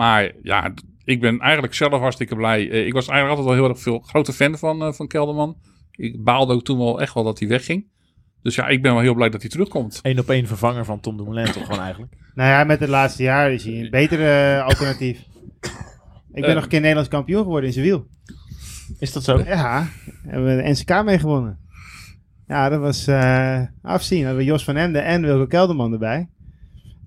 [0.00, 0.74] Maar ja,
[1.04, 2.70] ik ben eigenlijk zelf hartstikke blij.
[2.70, 5.56] Eh, Ik was eigenlijk altijd wel heel erg veel grote fan van, eh, van Kelderman.
[5.90, 7.86] Ik baalde ook toen wel echt wel dat hij wegging.
[8.42, 9.98] Dus ja, ik ben wel heel blij dat hij terugkomt.
[10.02, 12.12] Eén op één vervanger van Tom Dumoulin toch gewoon eigenlijk.
[12.34, 15.18] Nou ja, met het laatste jaar is hij een betere eh, alternatief.
[16.32, 18.06] Ik ben nog een keer Nederlands kampioen geworden in zijn wiel.
[18.98, 19.38] Is dat zo?
[19.38, 19.86] Ja,
[20.22, 21.58] hebben we de NCK mee gewonnen.
[22.46, 24.24] Ja, dat was eh, afzien.
[24.24, 26.28] Hadden we Jos van Emden en Wilco Kelderman erbij.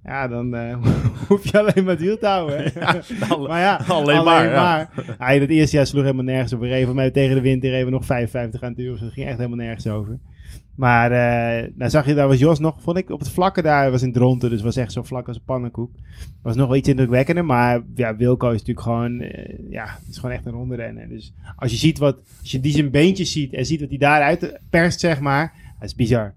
[0.03, 0.77] Ja, dan eh,
[1.27, 2.71] hoef je alleen maar het wiel te houden.
[3.29, 4.61] Alle- maar ja, alleen maar, ja.
[4.61, 5.05] maar.
[5.19, 6.59] Ja, in het eerste jaar sloeg helemaal nergens op.
[6.59, 8.91] We reden mij tegen de wind we nog 55 aan het uur.
[8.91, 10.19] Dus dat ging echt helemaal nergens over.
[10.75, 13.91] Maar eh nou zag je, daar was Jos nog, vond ik, op het vlakke daar.
[13.91, 15.91] was in Dronten, dus was echt zo vlak als een pannenkoek.
[16.41, 20.17] Was nog wel iets indrukwekkender, maar ja, Wilco is natuurlijk gewoon, eh, ja, het is
[20.17, 21.09] gewoon echt een ronde renner.
[21.09, 23.97] Dus als je ziet wat, als je die zijn beentjes ziet en ziet wat hij
[23.97, 26.33] daaruit perst, zeg maar, dat is bizar.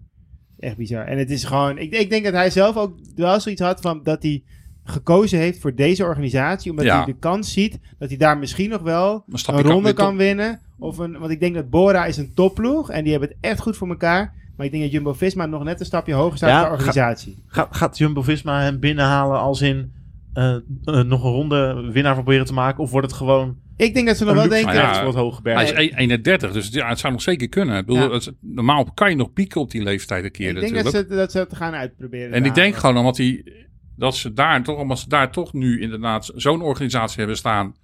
[0.58, 1.04] Echt bizar.
[1.06, 4.00] En het is gewoon, ik, ik denk dat hij zelf ook wel zoiets had van
[4.02, 4.42] dat hij
[4.84, 6.96] gekozen heeft voor deze organisatie, omdat Ja.
[6.96, 10.60] hij de kans ziet dat hij daar misschien nog wel Een ronde kan winnen.
[10.78, 13.60] Of een, want ik denk dat Bora is een topploeg en die hebben het echt
[13.60, 14.34] goed voor elkaar.
[14.56, 17.42] Maar ik denk dat Jumbo-Visma nog net een stapje hoger staat Ja, qua ga- organisatie.
[17.46, 19.92] Gaat, gaat Jumbo-Visma hem binnenhalen als in
[20.32, 22.82] eh, eh, nog een ronde winnaar proberen te maken?
[22.82, 24.74] Of wordt het gewoon Ik denk dat ze nog wel denken...
[24.74, 25.56] ja, het hoge berg?
[25.56, 27.78] Hij is 1 31, dus ja, het zou nog zeker kunnen.
[27.78, 28.20] Ik bedoel, Ja.
[28.40, 31.30] normaal kan je nog pieken op die leeftijd een keer ik denk dat ze, dat
[31.30, 32.32] ze het gaan uitproberen.
[32.32, 33.52] En ik denk gewoon omdat hij,
[33.96, 37.74] dat ze daar toch, omdat ze daar toch nu inderdaad zo'n organisatie hebben staan,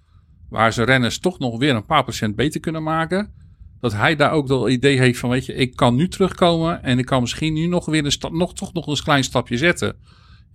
[0.49, 3.33] waar ze renners toch nog weer een paar procent beter kunnen maken,
[3.79, 6.83] dat hij daar ook wel het idee heeft van, weet je, ik kan nu terugkomen
[6.83, 9.57] en ik kan misschien nu nog weer een stap, nog, toch nog een klein stapje
[9.57, 9.95] zetten.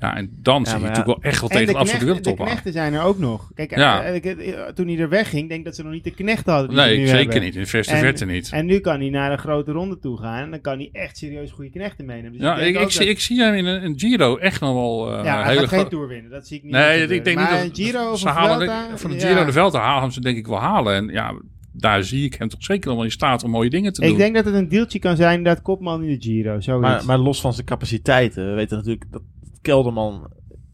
[0.01, 0.87] Ja, en dan zit je ja.
[0.89, 2.47] natuurlijk wel echt wel En tegen de, de absolute de wereldtop aan.
[2.47, 3.51] knechten zijn er ook nog.
[3.55, 4.03] Kijk, Ja.
[4.03, 6.53] eh, ik- eh, toen hij er wegging, denk ik dat ze nog niet de knechten
[6.53, 6.71] hadden.
[6.71, 7.43] die Nee, nu zeker hebben.
[7.43, 7.55] niet.
[7.55, 8.49] In de verste En- verte niet.
[8.53, 10.43] En nu kan hij naar een grote ronde toe gaan.
[10.45, 12.33] En dan kan hij echt serieus goede knechten meenemen.
[12.33, 14.73] Dus ja, ik, ik, zie, dat- ik zie hem in een, een Giro echt nog
[14.75, 16.31] wel eh ja, hij hele gaat geen Tour winnen.
[16.31, 16.73] Dat zie ik niet.
[16.73, 19.27] Nee, ik denk maar niet een dat Giro of halen Vuelta, van de ja.
[19.27, 20.95] Giro de Velta halen ze denk ik wel halen.
[20.95, 21.35] En ja,
[21.73, 24.11] daar zie ik hem toch zeker nog wel in staat om mooie dingen te doen.
[24.11, 26.61] Ik denk dat het een deeltje kan zijn dat kopman in de Giro.
[26.61, 26.89] Zoiets.
[26.89, 29.23] Maar, maar los van zijn capaciteiten, we weten natuurlijk dat
[29.63, 30.31] Kelderman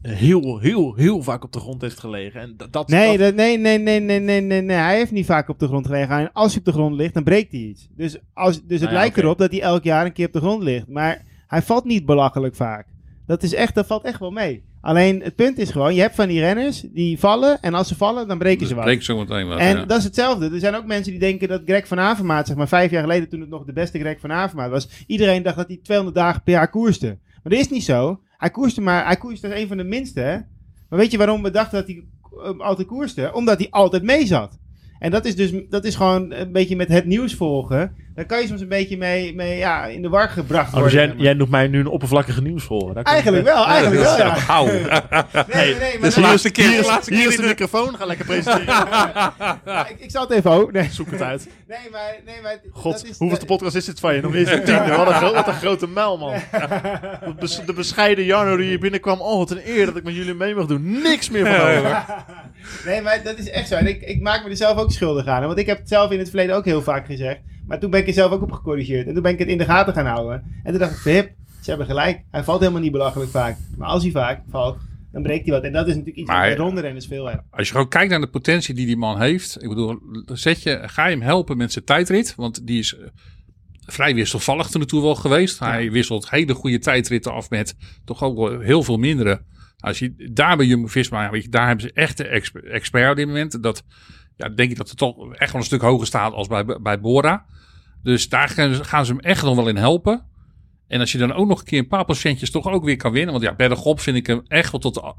[0.09, 2.41] heel, heel, heel vaak op de grond heeft gelegen.
[2.41, 4.77] En dat, dat, Nee, dat- nee, nee, nee, nee, nee, nee, nee.
[4.77, 6.19] Hij heeft niet vaak op de grond gelegen.
[6.19, 7.89] En als hij op de grond ligt, dan breekt hij iets.
[7.97, 10.33] Dus, als, dus het Nou ja, lijkt erop dat hij elk jaar een keer op
[10.33, 10.89] de grond ligt.
[10.89, 12.87] Maar hij valt niet belachelijk vaak.
[13.27, 14.65] Dat, is echt, dat valt echt wel mee.
[14.81, 17.61] Alleen het punt is gewoon, je hebt van die renners die vallen.
[17.61, 18.85] En als ze vallen, dan breken ze wat.
[18.85, 19.59] Breek zo meteen wat.
[19.59, 19.85] En ja.
[19.85, 20.51] dat is hetzelfde.
[20.51, 23.29] Er zijn ook mensen die denken dat Greg van Avermaat, zeg maar vijf jaar geleden
[23.29, 26.43] toen het nog de beste Greg van Avermaat was, iedereen dacht dat hij 200 dagen
[26.43, 27.07] per jaar koerste.
[27.43, 28.21] Maar dat is niet zo.
[28.45, 30.45] Hij koerste maar, hij koerste als een van de minste.
[30.89, 33.31] Maar weet je waarom we dachten dat hij eh, altijd koerste?
[33.35, 34.59] Omdat hij altijd mee zat.
[34.99, 37.95] En dat is dus, dat is gewoon een beetje met het nieuws volgen.
[38.15, 40.91] Daar kan je soms een beetje mee, mee ja, in de war gebracht Oh, worden.
[40.91, 41.25] dus jij, zeg maar.
[41.25, 42.43] jij noemt mij nu een oppervlakkige
[43.05, 44.35] kan- Eigenlijk wel, eigenlijk wel, ja.
[45.33, 47.31] Nee, nee, nee, maar Dus dan- hier is de, keer, hier is, laatste hier keer
[47.31, 48.67] is de de- microfoon, ga lekker presenteren.
[49.65, 50.73] Ja, ik, ik zal het even ook.
[50.73, 51.49] Nee, Zoek het uit.
[51.69, 54.21] nee maar, nee, maar God, dat is, hoeveelste podcast is dit van je?
[54.21, 54.97] Nog niet eens een tiende.
[54.97, 56.33] Wat een, wat een grote mijl, man.
[57.25, 59.21] De, bes- de bescheiden Jarno die hier binnenkwam.
[59.21, 61.01] Oh, wat een eer dat ik met jullie mee mag doen.
[61.03, 62.05] Niks meer van over.
[62.85, 63.75] Nee, maar dat is echt zo.
[63.75, 65.41] En ik, ik maak me er zelf ook schuldig aan.
[65.41, 65.47] hè.
[65.47, 67.39] Want ik heb het zelf in het verleden ook heel vaak gezegd.
[67.67, 69.07] Maar toen ben ik er zelf ook op gecorrigeerd.
[69.07, 70.43] En toen ben ik het in de gaten gaan houden.
[70.63, 72.23] En toen dacht ik, Pip, ze hebben gelijk.
[72.31, 73.57] Hij valt helemaal niet belachelijk vaak.
[73.77, 74.79] Maar als hij vaak valt,
[75.13, 75.65] dan breekt hij wat.
[75.65, 77.45] En dat is natuurlijk iets Maar- wat bij rondrenners veel hebben.
[77.51, 79.63] Als je gewoon kijkt naar de potentie die die man heeft.
[79.63, 82.35] Ik bedoel, zet je, ga je hem helpen met zijn tijdrit.
[82.37, 83.07] Want die is eh,
[83.87, 85.59] vrij wisselvallig toen toe wel geweest.
[85.59, 89.43] Hij wisselt hele goede tijdritten af met toch ook wel heel veel mindere.
[89.79, 93.17] Als je daar bij Jumbo-Visma, weet je, daar hebben ze echt de exp- expert op
[93.17, 93.63] dit moment.
[93.63, 93.83] Dat
[94.37, 97.01] ja, denk ik dat het toch echt wel een stuk hoger staat als bij, bij
[97.01, 97.47] Bora.
[98.05, 98.49] Dus daar
[98.83, 100.25] gaan ze, hem echt nog wel in helpen.
[100.89, 103.13] En als je dan ook nog een keer een paar procentjes toch ook weer kan
[103.13, 103.33] winnen.
[103.33, 105.15] Want ja, bergop vind ik hem echt wel tot, de,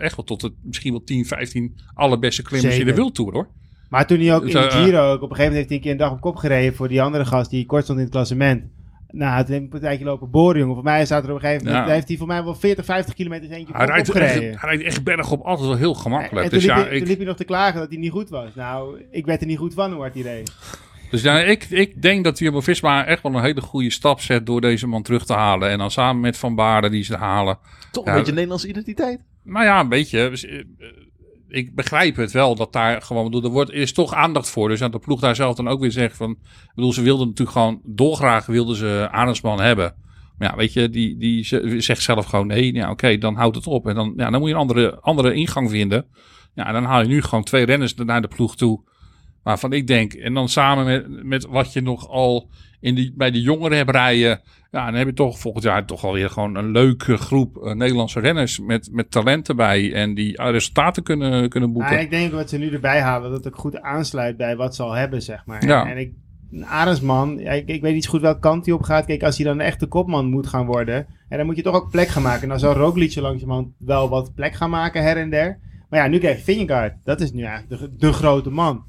[0.00, 3.00] echt wel tot de misschien wel 10, 15 allerbeste klimmers in de Zeker.
[3.00, 3.48] wildtour hoor.
[3.88, 5.68] Maar toen hij ook in Zo, de eh, Giro, ook op een gegeven moment heeft
[5.68, 7.98] hij een keer een dag op kop gereden voor die andere gast die kort stond
[7.98, 8.64] in het klassement.
[9.10, 10.74] Nou, het heeft een partijtje lopen boren, jongen.
[10.74, 11.92] Voor mij staat er op een gegeven moment, Ja.
[11.92, 14.50] heeft hij voor mij wel 40, 50 kilometer eentje op Hij rijdt, gereden.
[14.50, 16.44] echt, hij rijdt echt bergop altijd wel heel gemakkelijk.
[16.44, 17.98] en toen, dus, liep ja, hij, toen ik, liep hij nog te klagen dat hij
[17.98, 18.54] niet goed was.
[18.54, 20.52] Nou, ik werd er niet goed van hoe hard hij reed.
[21.10, 24.60] Dus ja, ik, ik denk dat Jumbo-Visma echt wel een hele goede stap zet door
[24.60, 25.70] deze man terug te halen.
[25.70, 27.58] En dan samen met Van Baarden die ze halen.
[27.92, 29.20] Toch een Ja, beetje Nederlandse identiteit.
[29.44, 30.30] Nou ja, een beetje.
[30.30, 30.62] Dus, eh,
[31.48, 34.68] Ik begrijp het wel dat daar gewoon, bedoel, er wordt, is toch aandacht voor.
[34.68, 37.26] Dus dat de ploeg daar zelf dan ook weer zegt van, ik bedoel, ze wilden
[37.26, 39.94] natuurlijk gewoon, dolgraag wilden ze Arendsman hebben.
[40.38, 42.74] Maar ja, weet je, die, die ze- zegt zelf gewoon nee.
[42.74, 43.86] Ja, oké, dan houdt het op.
[43.86, 46.06] En dan, ja, dan moet je een andere, andere ingang vinden.
[46.54, 48.80] Ja, dan haal je nu gewoon twee renners naar de ploeg toe.
[49.46, 52.48] Waarvan ik denk, en dan samen met, met wat je nog al
[52.80, 54.40] in die, bij de jongeren hebt rijden.
[54.70, 58.20] Ja, dan heb je toch volgend jaar toch alweer gewoon een leuke groep eh, Nederlandse
[58.20, 59.92] renners met, met talent erbij.
[59.92, 61.92] En die eh, resultaten kunnen, kunnen boeken.
[61.92, 64.82] Maar ik denk wat ze nu erbij halen, dat het goed aansluit bij wat ze
[64.82, 65.66] al hebben, zeg maar.
[65.66, 65.86] Ja.
[65.90, 66.12] En ik,
[66.64, 69.04] Arendsman, ja, ik, ik weet niet zo goed welke kant hij op gaat.
[69.04, 71.74] Kijk, als hij dan echt de kopman moet gaan worden, en dan moet je toch
[71.74, 72.42] ook plek gaan maken.
[72.42, 75.58] En dan zal zo langzamerhand wel wat plek gaan maken her en der.
[75.88, 76.94] Maar ja, nu krijg je Vingegaard.
[77.04, 78.84] Dat is nu eigenlijk de, de grote man.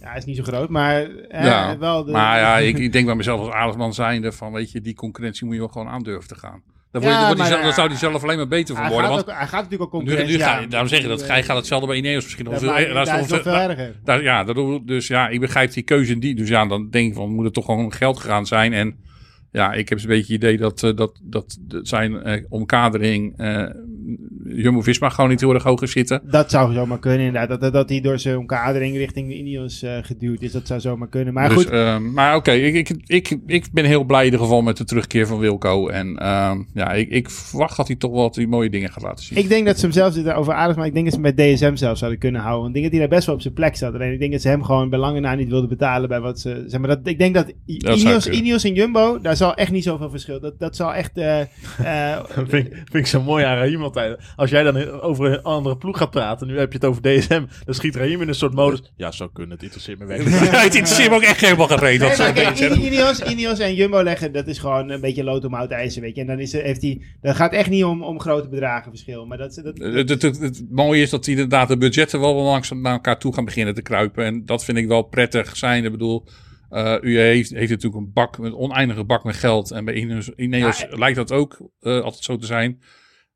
[0.00, 0.94] Ja, hij is niet zo groot, maar
[1.28, 2.12] hè, Ja, wel de...
[2.12, 5.44] Maar ja, ik, ik denk bij mezelf als aardsman zijnde van, weet je, die concurrentie
[5.44, 6.62] moet je wel gewoon aandurven te gaan.
[6.92, 8.74] Dan, Ja, dan, wordt hij maar zelf- dan ja, zou hij zelf alleen maar beter
[8.74, 9.10] van hij, worden.
[9.10, 10.68] gaat Want ook, hij gaat natuurlijk ook nu, concurrentie nu ga, aan.
[10.68, 12.68] daarom zeg je dat, hij gaat hetzelfde bij Ineos misschien Dat veel.
[12.70, 13.94] maakt- daar nog is nog veel- erger.
[14.04, 16.34] daar- ja, dat dus ja, ik begrijp die keuze in die.
[16.34, 18.72] Dus ja, dan denk ik van, moet het toch gewoon geld gegaan zijn.
[18.72, 18.96] En
[19.52, 23.38] ja, ik heb een beetje het idee dat, eh, dat, dat, dat zijn eh, omkadering
[23.38, 23.64] eh
[24.44, 26.22] Jumbo-Visma gewoon niet heel erg hoog is zitten.
[26.30, 27.48] Dat zou zomaar kunnen, inderdaad.
[27.48, 30.52] Dat, dat, dat hij door zijn omkadering richting de Ineos eh, geduwd is.
[30.52, 31.34] Dat zou zomaar kunnen.
[31.34, 34.40] Maar dus, goed, ehm, maar oké, ik, ik, ik, ik ben heel blij in ieder
[34.40, 35.88] geval met de terugkeer van Wilco.
[35.88, 39.24] En ehm, ja, ik, ik verwacht dat hij toch wel die mooie dingen gaat laten
[39.24, 39.38] zien.
[39.38, 41.54] ik denk dat ze hem zelfs over aardig, maar ik denk dat ze hem bij
[41.54, 42.62] DSM zelfs zouden kunnen houden.
[42.62, 43.94] Want ik denk dat hij daar best wel op zijn plek zat.
[43.94, 46.40] Alleen ik denk dat ze hem gewoon bij lange na niet wilden betalen bij wat
[46.40, 46.64] ze...
[46.66, 48.26] Zeg maar dat, ik denk dat, Dat Ineos.
[48.28, 50.40] Ineos en Jumbo, daar zal echt niet zoveel verschil.
[50.40, 51.16] Dat, dat zal echt...
[51.18, 51.46] eh, eh,
[52.36, 53.82] Dat vind, ik- vind ik zo mooi aan Raheem
[54.36, 57.44] Als jij dan over een andere ploeg gaat praten, nu heb je het over DSM,
[57.64, 58.82] dan schiet Raheem in een soort modus.
[58.96, 60.24] Ja, zo kunnen het interesseert me weg.
[60.28, 62.08] Ja, het interesseert me ook echt helemaal gereden.
[62.08, 65.54] Nee, maar kijk, Ineos, Ineos en Jumbo leggen, dat is gewoon een beetje lood om
[65.54, 66.20] oud ijzer, weet je.
[66.20, 69.26] En dan is, er- heeft hij, dat gaat echt niet om, om grote bedragen verschil.
[69.26, 72.34] Maar dat, dat, Het, het, het, het mooie is dat die inderdaad de budgetten wel
[72.34, 74.24] langzaam naar elkaar toe gaan beginnen te kruipen.
[74.24, 75.84] En dat vind ik wel prettig zijn.
[75.84, 76.24] Ik bedoel,
[76.70, 79.70] eh u heeft, heeft natuurlijk een bak, een oneindige bak met geld.
[79.70, 82.80] En bij Ineos, Ineos Ja, lijkt dat ook eh, altijd zo te zijn.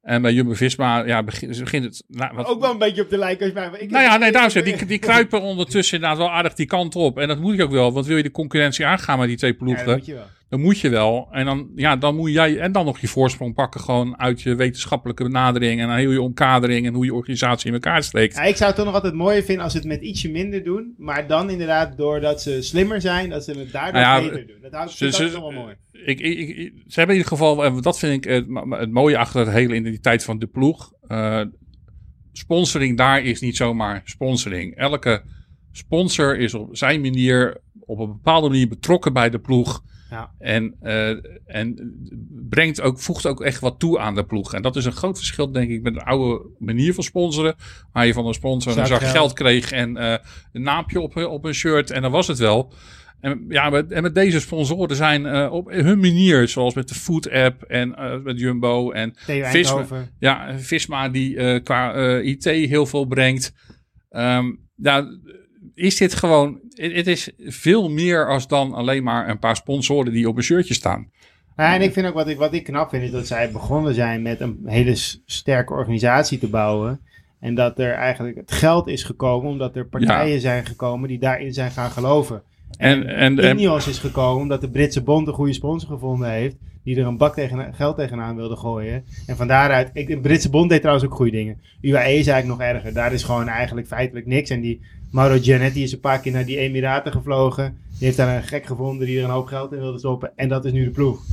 [0.03, 2.05] En bij Jumbo-Visma ja, begint, begint het...
[2.09, 3.71] Nou, wat, ook wel een beetje op de lijn als mij.
[3.79, 6.67] Ik nou ja, nee, daarom zeg ik, die, die kruipen ondertussen inderdaad wel aardig die
[6.67, 7.19] kant op.
[7.19, 9.51] En dat moet je ook wel, want wil je de concurrentie aangaan met die twee
[9.51, 10.27] Ja, ploegen, dat moet je wel.
[10.53, 11.29] Dan moet je wel.
[11.31, 14.55] En dan, ja, dan moet jij en dan nog je voorsprong pakken gewoon uit je
[14.55, 18.35] wetenschappelijke benadering en heel je omkadering en hoe je organisatie in elkaar steekt.
[18.37, 20.65] Ja, ik zou het toch nog altijd mooier vinden als ze het met ietsje minder
[20.65, 20.95] doen.
[20.99, 24.57] Maar dan inderdaad, doordat ze slimmer zijn, dat ze het daardoor Nou ja, beter doen.
[24.63, 25.75] Dat houdt Ze, wel mooi.
[25.93, 29.41] ik, ik, ik- ze hebben in ieder geval, en dat vind ik het, mooie achter
[29.41, 30.93] het hele identiteit van de ploeg.
[31.09, 31.41] eh,
[32.33, 34.77] sponsoring daar is niet zomaar sponsoring.
[34.77, 35.23] Elke
[35.73, 39.83] sponsor is op zijn manier, op een bepaalde manier betrokken bij de ploeg.
[40.13, 40.31] Ja.
[40.39, 41.09] En, eh,
[41.47, 41.95] en
[42.49, 44.55] brengt ook, voegt ook echt wat toe aan de ploeg.
[44.55, 47.55] En dat is een groot verschil, denk ik, met de oude manier van sponsoren.
[47.93, 49.13] Waar je van een sponsor een Zak geld.
[49.13, 50.17] geld kreeg en eh,
[50.53, 51.91] een naampje op, op een shirt.
[51.91, 52.73] En dan was het wel.
[53.21, 56.95] En, ja, met, en met deze sponsoren zijn eh, op hun manier, zoals met de
[56.95, 60.11] Food App en met Jumbo en Theo Visma, Eindhoven.
[60.19, 63.53] ja, Visma die qua IT heel veel brengt.
[64.09, 65.07] Ehm, ja,
[65.75, 70.29] is dit gewoon, het, is veel meer als dan alleen maar een paar sponsoren die
[70.29, 71.11] op een shirtje staan.
[71.57, 73.95] Ja, en ik vind ook wat ik, wat ik knap vind, is dat zij begonnen
[73.95, 74.95] zijn met een hele
[75.27, 77.01] sterke organisatie te bouwen.
[77.41, 81.53] En dat er eigenlijk het geld is gekomen omdat er partijen zijn gekomen die daarin
[81.53, 82.43] zijn gaan geloven.
[82.79, 86.57] En, en, en, Ineos is gekomen omdat de Britse bond een goede sponsor gevonden heeft.
[86.85, 89.05] Die er een bak tegen, geld tegenaan wilde gooien.
[89.27, 91.61] En van daaruit, ik, de Britse bond deed trouwens ook goede dingen.
[91.81, 92.93] UAE is eigenlijk nog erger.
[92.93, 94.51] Daar is gewoon eigenlijk feitelijk niks.
[94.51, 94.81] En die
[95.13, 97.77] Mauro Gianetti is een paar keer naar die Emiraten gevlogen.
[97.89, 100.33] Die heeft daar een gek gevonden die er een hoop geld in wilde stoppen.
[100.37, 101.25] En dat is nu de ploeg.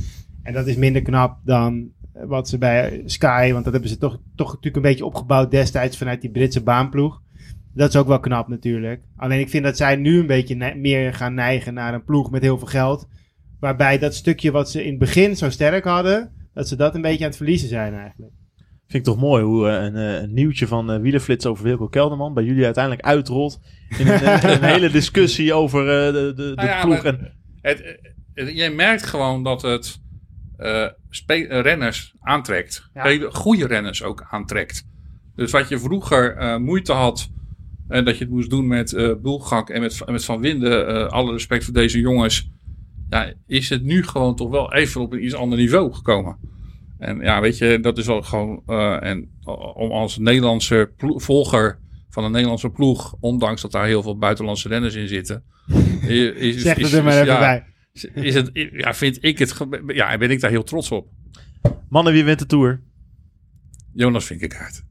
[0.42, 4.18] En dat is minder knap dan wat ze bij Sky, want dat hebben ze toch,
[4.34, 7.22] toch natuurlijk een beetje opgebouwd destijds vanuit die Britse baanploeg.
[7.74, 9.02] Dat is ook wel knap natuurlijk.
[9.16, 12.42] Alleen ik vind dat zij nu een beetje meer gaan neigen naar een ploeg met
[12.42, 13.08] heel veel geld.
[13.60, 17.02] Waarbij dat stukje wat ze in het begin zo sterk hadden, dat ze dat een
[17.02, 18.32] beetje aan het verliezen zijn eigenlijk.
[18.90, 22.34] Vind ik toch mooi hoe eh, een, eh, een nieuwtje van Wielerflits over Wilco Kelderman
[22.34, 23.60] bij jullie uiteindelijk uitrolt.
[23.98, 27.04] In een, een hele discussie over de, de, de Nou ja, ploeg.
[27.04, 27.98] En, het,
[28.34, 30.00] het- jij merkt gewoon dat het
[31.48, 32.88] renners aantrekt.
[32.94, 33.02] Ja.
[33.02, 34.84] Hele goede renners ook aantrekt.
[35.36, 37.28] Dus wat je vroeger eh, moeite had,
[37.88, 41.06] en dat je het moest doen met eh Bulgak en met, met Van Winden, eh,
[41.06, 42.50] alle respect voor deze jongens,
[43.08, 46.36] ja, is het nu gewoon toch wel even op een iets ander niveau gekomen.
[47.00, 49.30] En ja, weet je, dat is wel gewoon, eh, en
[49.74, 51.78] om als Nederlandse volger
[52.08, 55.44] van een Nederlandse ploeg, ondanks dat daar heel veel buitenlandse renners in zitten,
[56.02, 57.64] is, Zeg is- het er maar is- even ja, bij.
[58.24, 59.54] is het, ja, vind ik het,
[59.86, 61.08] ja, ben ik daar heel trots op.
[61.88, 62.80] mannen, wie wint de Tour?
[63.92, 64.82] Jonas Vinkegaard.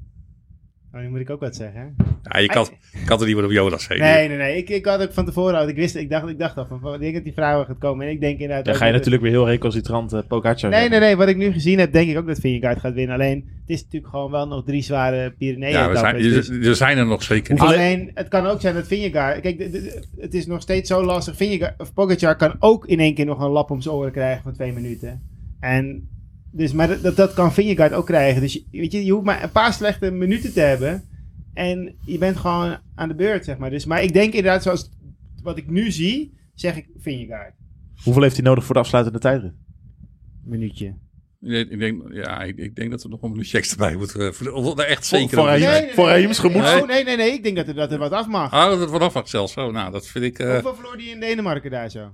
[0.93, 1.79] Oh, nu moet ik ook wat zeggen.
[1.97, 2.03] hè?
[2.23, 3.99] Ja, je kan, ik kan er niet meer op Jonas heen.
[3.99, 4.57] Nee, nee, nee.
[4.57, 6.79] Ik, ik had ook van tevoren, al- ik wist, ik dacht, ik dacht al van,
[6.79, 8.05] van, ik denk dat die vrouwen gaat komen.
[8.05, 8.65] En ik denk inderdaad...
[8.65, 11.15] Dan ga je natuurlijk weer heel recalcitrant uh, Pogacar Nee, nee, nee.
[11.15, 13.15] Wat ik nu gezien heb, denk ik ook dat Vingegaard gaat winnen.
[13.15, 15.71] Alleen, het is natuurlijk gewoon wel nog drie zware Pyreneeën.
[15.71, 17.61] ja, we zijn, etappes, er, dus- er zijn er nog zeker niet.
[17.63, 19.39] Alleen, het kan ook zijn dat Vingegaard...
[19.41, 21.35] Kijk, de- de- het is nog steeds zo lastig.
[21.35, 24.43] Vingegaard, of Pogacar kan ook in één keer nog een lap om zijn oren krijgen
[24.43, 25.21] van twee minuten.
[25.59, 26.07] En...
[26.51, 28.41] Dus, maar dat, dat, dat kan Vingegaard ook krijgen.
[28.41, 31.03] Dus je, weet je, je hoeft maar een paar slechte minuten te hebben.
[31.53, 33.69] En je bent gewoon aan de beurt, zeg maar.
[33.69, 34.89] Dus, maar ik denk inderdaad, zoals
[35.43, 37.53] wat ik nu zie, zeg ik Vingegaard.
[38.03, 39.53] Hoeveel heeft hij nodig voor de afsluitende tijdrit?
[40.43, 40.95] Minuutje.
[41.41, 43.95] Ik denk, ik denk, ja, ik, ik denk dat er nog een minuutje extra bij
[43.95, 44.15] moet.
[44.15, 45.89] eh, voor- er echt zeker voor te hij- zijn.
[45.93, 47.33] voor Reims gemoed- Oh, nee, nee, nee.
[47.33, 48.51] Ik denk dat er, dat er wat af mag.
[48.51, 49.53] Ah, dat het vanaf mag zelfs.
[49.53, 50.39] Zo, nou, dat vind ik...
[50.39, 52.11] eh, Hoeveel verloor die in Denemarken daar zo?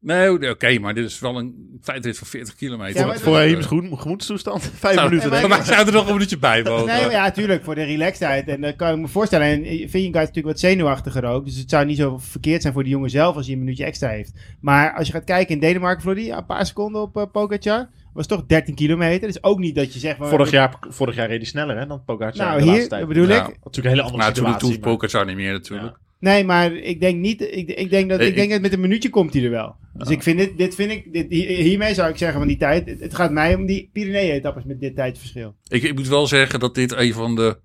[0.00, 3.00] Nee, oké, maar dit is wel een tijdrit van 40 kilometer.
[3.00, 4.62] Ja, maar Voor gemoed- gemoedstoestand?
[4.74, 5.66] Vijf Zou- minuten, Nee, denk Voor ik.
[5.66, 6.86] mij zou er nog een minuutje bij wonen.
[6.86, 8.48] Nee, maar ja, tuurlijk, voor de relaxedheid.
[8.48, 9.46] En dat kan ik me voorstellen.
[9.46, 11.44] En Vingegaard is natuurlijk wat zenuwachtiger ook.
[11.44, 13.84] Dus het zou niet zo verkeerd zijn voor die jongen zelf als hij een minuutje
[13.84, 14.32] extra heeft.
[14.60, 17.88] Maar als je gaat kijken, in Denemarken hij een paar seconden op uh, Pogacar.
[18.12, 19.28] Was toch 13 kilometer.
[19.28, 20.16] Dus ook niet dat je zegt...
[20.16, 22.88] van- Vorig jaar, vorig jaar reed hij sneller hè, dan Pogacar Nou, de laatste hier
[22.88, 23.08] tijd.
[23.08, 23.34] bedoel Ja.
[23.34, 23.42] ik...
[23.42, 24.68] Natuurlijk een hele andere Nou, toen, situatie.
[24.68, 25.96] toen maar- Pogacar niet meer natuurlijk.
[26.20, 27.40] Nee, maar ik denk niet.
[27.40, 29.76] Ik, ik, denk, dat, ik denk dat met een minuutje komt hij er wel.
[29.94, 30.14] Dus Ja.
[30.14, 32.86] ik vind dit, dit vind ik, dit, hier- hiermee zou ik zeggen van die tijd.
[32.88, 35.56] Het, het gaat mij om die Pyrenee-etappes met dit tijdverschil.
[35.68, 37.58] Ik, ik moet wel zeggen dat dit een van de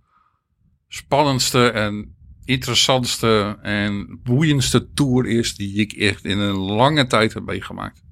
[0.88, 7.44] spannendste en interessantste en boeiendste tour is die ik echt in een lange tijd heb
[7.44, 8.04] meegemaakt.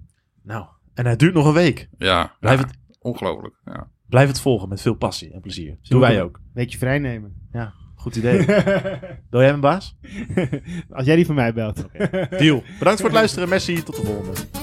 [0.44, 1.88] Nou, en het duurt nog een week.
[1.98, 3.56] Ja, Blijf ja, het- ongelooflijk.
[3.66, 3.89] Ja.
[4.10, 5.78] Blijf het volgen met veel passie en plezier.
[5.82, 6.39] Doen wij ook.
[6.54, 7.48] Beetje vrij nemen.
[7.52, 8.45] Ja, goed idee.
[9.30, 9.95] Wil jij mijn baas?
[10.91, 11.86] Als jij die van mij belt.
[12.30, 12.64] Deal.
[12.80, 13.49] Bedankt voor het luisteren.
[13.49, 13.84] Messi.
[13.84, 14.61] Tot de volgende.